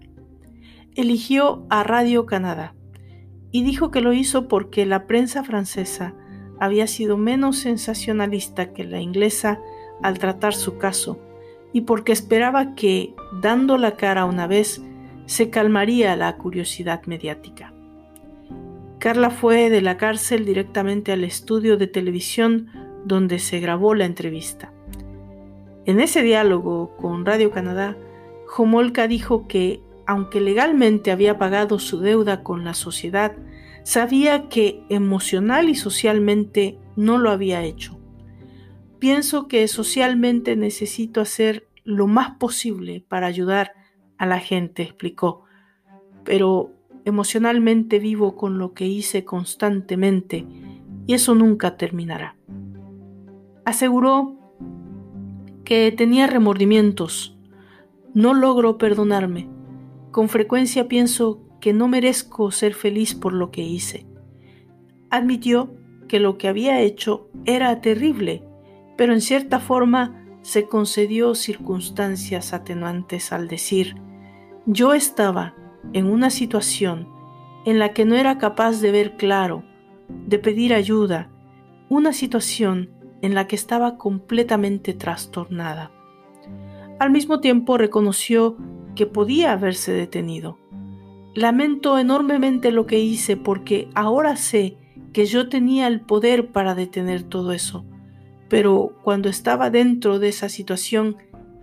Eligió 0.95 1.65
a 1.69 1.83
Radio 1.83 2.25
Canadá 2.25 2.75
y 3.51 3.63
dijo 3.63 3.91
que 3.91 3.99
lo 3.99 4.13
hizo 4.13 4.47
porque 4.47 4.85
la 4.85 5.05
prensa 5.05 5.43
francesa 5.43 6.15
había 6.61 6.87
sido 6.87 7.17
menos 7.17 7.57
sensacionalista 7.57 8.71
que 8.71 8.85
la 8.85 9.01
inglesa 9.01 9.59
al 10.01 10.17
tratar 10.17 10.53
su 10.53 10.77
caso 10.77 11.19
y 11.73 11.81
porque 11.81 12.13
esperaba 12.13 12.73
que, 12.73 13.13
dando 13.41 13.77
la 13.77 13.97
cara 13.97 14.23
una 14.23 14.47
vez, 14.47 14.81
se 15.25 15.49
calmaría 15.49 16.15
la 16.15 16.37
curiosidad 16.37 17.01
mediática. 17.05 17.74
Carla 19.05 19.29
fue 19.29 19.69
de 19.69 19.83
la 19.83 19.97
cárcel 19.97 20.45
directamente 20.45 21.11
al 21.11 21.23
estudio 21.23 21.77
de 21.77 21.85
televisión 21.85 22.71
donde 23.05 23.37
se 23.37 23.59
grabó 23.59 23.93
la 23.93 24.05
entrevista. 24.05 24.73
En 25.85 25.99
ese 25.99 26.23
diálogo 26.23 26.97
con 26.97 27.23
Radio 27.23 27.51
Canadá, 27.51 27.95
Homolka 28.57 29.07
dijo 29.07 29.47
que, 29.47 29.83
aunque 30.07 30.41
legalmente 30.41 31.11
había 31.11 31.37
pagado 31.37 31.77
su 31.77 31.99
deuda 31.99 32.41
con 32.41 32.65
la 32.65 32.73
sociedad, 32.73 33.33
sabía 33.83 34.49
que 34.49 34.81
emocional 34.89 35.69
y 35.69 35.75
socialmente 35.75 36.79
no 36.95 37.19
lo 37.19 37.29
había 37.29 37.61
hecho. 37.61 37.99
Pienso 38.97 39.47
que 39.47 39.67
socialmente 39.67 40.55
necesito 40.55 41.21
hacer 41.21 41.67
lo 41.83 42.07
más 42.07 42.37
posible 42.37 43.05
para 43.07 43.27
ayudar 43.27 43.73
a 44.17 44.25
la 44.25 44.39
gente, 44.39 44.81
explicó, 44.81 45.43
pero 46.23 46.74
emocionalmente 47.05 47.99
vivo 47.99 48.35
con 48.35 48.57
lo 48.57 48.73
que 48.73 48.87
hice 48.87 49.23
constantemente 49.23 50.45
y 51.07 51.13
eso 51.13 51.35
nunca 51.35 51.77
terminará. 51.77 52.35
Aseguró 53.63 54.35
que 55.63 55.91
tenía 55.91 56.27
remordimientos. 56.27 57.37
No 58.13 58.33
logro 58.33 58.77
perdonarme. 58.77 59.47
Con 60.11 60.29
frecuencia 60.29 60.87
pienso 60.87 61.41
que 61.59 61.73
no 61.73 61.87
merezco 61.87 62.51
ser 62.51 62.73
feliz 62.73 63.15
por 63.15 63.33
lo 63.33 63.51
que 63.51 63.61
hice. 63.61 64.05
Admitió 65.09 65.73
que 66.07 66.19
lo 66.19 66.37
que 66.37 66.47
había 66.47 66.81
hecho 66.81 67.29
era 67.45 67.81
terrible, 67.81 68.43
pero 68.97 69.13
en 69.13 69.21
cierta 69.21 69.59
forma 69.59 70.25
se 70.41 70.67
concedió 70.67 71.33
circunstancias 71.33 72.53
atenuantes 72.53 73.31
al 73.31 73.47
decir, 73.47 73.95
yo 74.67 74.93
estaba 74.93 75.55
en 75.93 76.05
una 76.07 76.29
situación 76.29 77.07
en 77.65 77.79
la 77.79 77.93
que 77.93 78.05
no 78.05 78.15
era 78.15 78.37
capaz 78.37 78.81
de 78.81 78.91
ver 78.91 79.17
claro, 79.17 79.63
de 80.27 80.39
pedir 80.39 80.73
ayuda, 80.73 81.29
una 81.89 82.13
situación 82.13 82.89
en 83.21 83.33
la 83.33 83.47
que 83.47 83.55
estaba 83.55 83.97
completamente 83.97 84.93
trastornada. 84.93 85.91
Al 86.99 87.11
mismo 87.11 87.39
tiempo 87.39 87.77
reconoció 87.77 88.57
que 88.95 89.05
podía 89.05 89.51
haberse 89.51 89.91
detenido. 89.91 90.57
Lamento 91.33 91.97
enormemente 91.99 92.71
lo 92.71 92.85
que 92.85 92.99
hice 92.99 93.35
porque 93.35 93.89
ahora 93.93 94.37
sé 94.37 94.77
que 95.11 95.25
yo 95.25 95.49
tenía 95.49 95.87
el 95.87 96.01
poder 96.01 96.51
para 96.51 96.75
detener 96.75 97.23
todo 97.23 97.51
eso, 97.51 97.85
pero 98.47 98.95
cuando 99.03 99.27
estaba 99.27 99.69
dentro 99.69 100.19
de 100.19 100.29
esa 100.29 100.49
situación 100.49 101.17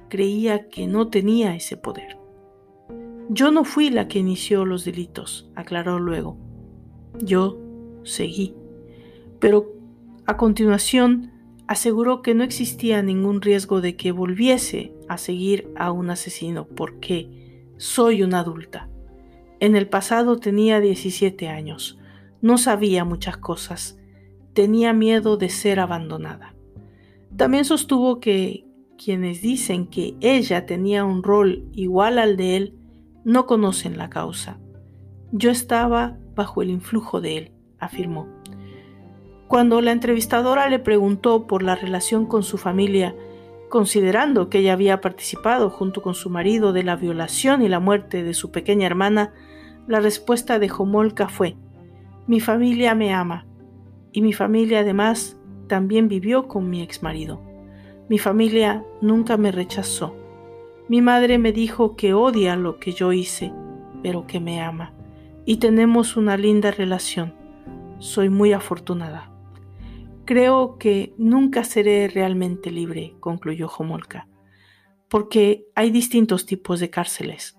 creía 0.09 0.69
que 0.69 0.87
no 0.87 1.09
tenía 1.09 1.55
ese 1.55 1.77
poder. 1.77 2.22
Yo 3.35 3.51
no 3.51 3.65
fui 3.65 3.89
la 3.89 4.09
que 4.09 4.19
inició 4.19 4.67
los 4.67 4.85
delitos, 4.85 5.51
aclaró 5.55 5.99
luego. 5.99 6.37
Yo 7.19 7.59
seguí. 8.03 8.55
Pero 9.39 9.73
a 10.27 10.37
continuación 10.37 11.33
aseguró 11.67 12.21
que 12.21 12.35
no 12.35 12.45
existía 12.45 13.03
ningún 13.03 13.41
riesgo 13.41 13.81
de 13.81 13.97
que 13.97 14.13
volviese 14.13 14.93
a 15.09 15.17
seguir 15.17 15.73
a 15.77 15.93
un 15.93 16.11
asesino 16.11 16.67
porque 16.67 17.65
soy 17.79 18.23
una 18.23 18.41
adulta. 18.41 18.91
En 19.61 19.77
el 19.77 19.89
pasado 19.89 20.37
tenía 20.37 20.81
17 20.81 21.49
años, 21.49 21.99
no 22.43 22.59
sabía 22.59 23.07
muchas 23.07 23.39
cosas, 23.39 23.99
tenía 24.53 24.93
miedo 24.93 25.39
de 25.39 25.49
ser 25.49 25.81
abandonada. 25.81 26.55
También 27.35 27.65
sostuvo 27.65 28.21
que 28.21 28.67
quienes 29.03 29.41
dicen 29.41 29.87
que 29.87 30.17
ella 30.21 30.67
tenía 30.67 31.07
un 31.07 31.23
rol 31.23 31.65
igual 31.73 32.19
al 32.19 32.37
de 32.37 32.57
él 32.57 32.79
no 33.25 33.47
conocen 33.47 33.99
la 33.99 34.11
causa. 34.11 34.59
Yo 35.31 35.51
estaba 35.51 36.19
bajo 36.35 36.63
el 36.63 36.71
influjo 36.71 37.21
de 37.21 37.39
él, 37.39 37.53
afirmó. 37.79 38.29
Cuando 39.49 39.81
la 39.81 39.93
entrevistadora 39.93 40.69
le 40.69 40.79
preguntó 40.79 41.47
por 41.47 41.63
la 41.63 41.75
relación 41.75 42.27
con 42.27 42.43
su 42.43 42.59
familia, 42.59 43.15
considerando 43.69 44.49
que 44.49 44.59
ella 44.59 44.73
había 44.73 45.01
participado 45.01 45.71
junto 45.71 46.03
con 46.03 46.15
su 46.15 46.31
marido 46.31 46.73
de 46.73 46.83
la 46.83 46.97
violación 46.97 47.63
y 47.63 47.69
la 47.69 47.81
muerte 47.81 48.23
de 48.23 48.35
su 48.35 48.51
pequeña 48.51 48.87
hermana, 48.87 49.33
la 49.87 50.01
respuesta 50.01 50.59
de 50.59 50.69
Jomolka 50.69 51.29
fue, 51.29 51.57
mi 52.27 52.41
familia 52.41 52.95
me 52.95 53.13
ama, 53.13 53.47
y 54.13 54.23
mi 54.23 54.33
familia 54.33 54.81
además 54.81 55.37
también 55.69 56.09
vivió 56.09 56.49
con 56.49 56.69
mi 56.71 56.83
exmarido. 56.83 57.43
Mi 58.09 58.19
familia 58.19 58.85
nunca 59.01 59.37
me 59.37 59.51
rechazó. 59.51 60.15
Mi 60.93 61.01
madre 61.01 61.39
me 61.39 61.53
dijo 61.53 61.97
que 61.97 62.13
odia 62.13 62.55
lo 62.55 62.79
que 62.79 62.93
yo 62.93 63.15
hice, 63.15 63.51
pero 64.03 64.27
que 64.27 64.41
me 64.41 64.61
ama, 64.61 64.93
y 65.47 65.57
tenemos 65.57 66.19
una 66.19 66.37
linda 66.37 66.71
relación. 66.71 67.33
Soy 67.99 68.29
muy 68.29 68.53
afortunada. 68.53 69.33
Creo 70.27 70.77
que 70.77 71.15
nunca 71.17 71.65
seré 71.65 72.09
realmente 72.09 72.71
libre, 72.71 73.15
concluyó 73.21 73.69
Homolka, 73.69 74.29
porque 75.09 75.65
hay 75.75 75.91
distintos 75.91 76.45
tipos 76.45 76.79
de 76.79 76.91
cárceles. 76.91 77.59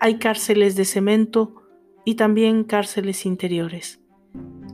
Hay 0.00 0.18
cárceles 0.18 0.74
de 0.74 0.84
cemento 0.84 1.62
y 2.04 2.16
también 2.16 2.64
cárceles 2.64 3.24
interiores. 3.24 4.02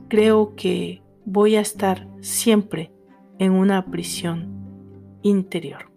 Creo 0.07 0.55
que 0.55 1.03
voy 1.25 1.55
a 1.55 1.61
estar 1.61 2.07
siempre 2.19 2.91
en 3.37 3.51
una 3.51 3.85
prisión 3.91 5.19
interior. 5.21 5.90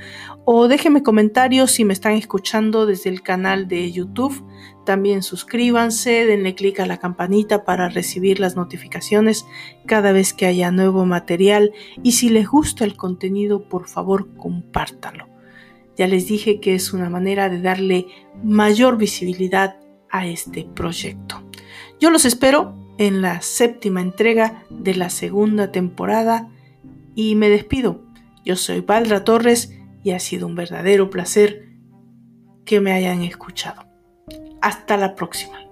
o 0.45 0.67
déjenme 0.67 1.03
comentarios 1.03 1.71
si 1.71 1.85
me 1.85 1.93
están 1.93 2.13
escuchando 2.13 2.85
desde 2.85 3.09
el 3.09 3.21
canal 3.21 3.67
de 3.67 3.91
YouTube. 3.91 4.43
También 4.85 5.23
suscríbanse, 5.23 6.25
denle 6.25 6.55
clic 6.55 6.79
a 6.79 6.85
la 6.85 6.97
campanita 6.97 7.65
para 7.65 7.89
recibir 7.89 8.39
las 8.39 8.55
notificaciones 8.55 9.45
cada 9.85 10.11
vez 10.11 10.33
que 10.33 10.45
haya 10.45 10.71
nuevo 10.71 11.05
material 11.05 11.73
y 12.03 12.13
si 12.13 12.29
les 12.29 12.47
gusta 12.47 12.85
el 12.85 12.95
contenido, 12.95 13.67
por 13.67 13.87
favor, 13.87 14.35
compártanlo. 14.35 15.27
Ya 15.97 16.07
les 16.07 16.27
dije 16.27 16.59
que 16.59 16.75
es 16.75 16.93
una 16.93 17.09
manera 17.09 17.49
de 17.49 17.61
darle 17.61 18.07
mayor 18.43 18.97
visibilidad 18.97 19.77
a 20.09 20.27
este 20.27 20.67
proyecto. 20.75 21.41
Yo 21.99 22.09
los 22.09 22.25
espero 22.25 22.84
en 22.97 23.21
la 23.21 23.41
séptima 23.41 24.01
entrega 24.01 24.63
de 24.69 24.95
la 24.95 25.09
segunda 25.09 25.71
temporada 25.71 26.49
y 27.15 27.35
me 27.35 27.49
despido. 27.49 28.03
Yo 28.43 28.55
soy 28.55 28.81
Valdra 28.81 29.23
Torres 29.23 29.73
y 30.03 30.11
ha 30.11 30.19
sido 30.19 30.47
un 30.47 30.55
verdadero 30.55 31.09
placer 31.09 31.69
que 32.63 32.79
me 32.79 32.91
hayan 32.91 33.21
escuchado. 33.21 33.85
Hasta 34.61 34.97
la 34.97 35.15
próxima. 35.15 35.64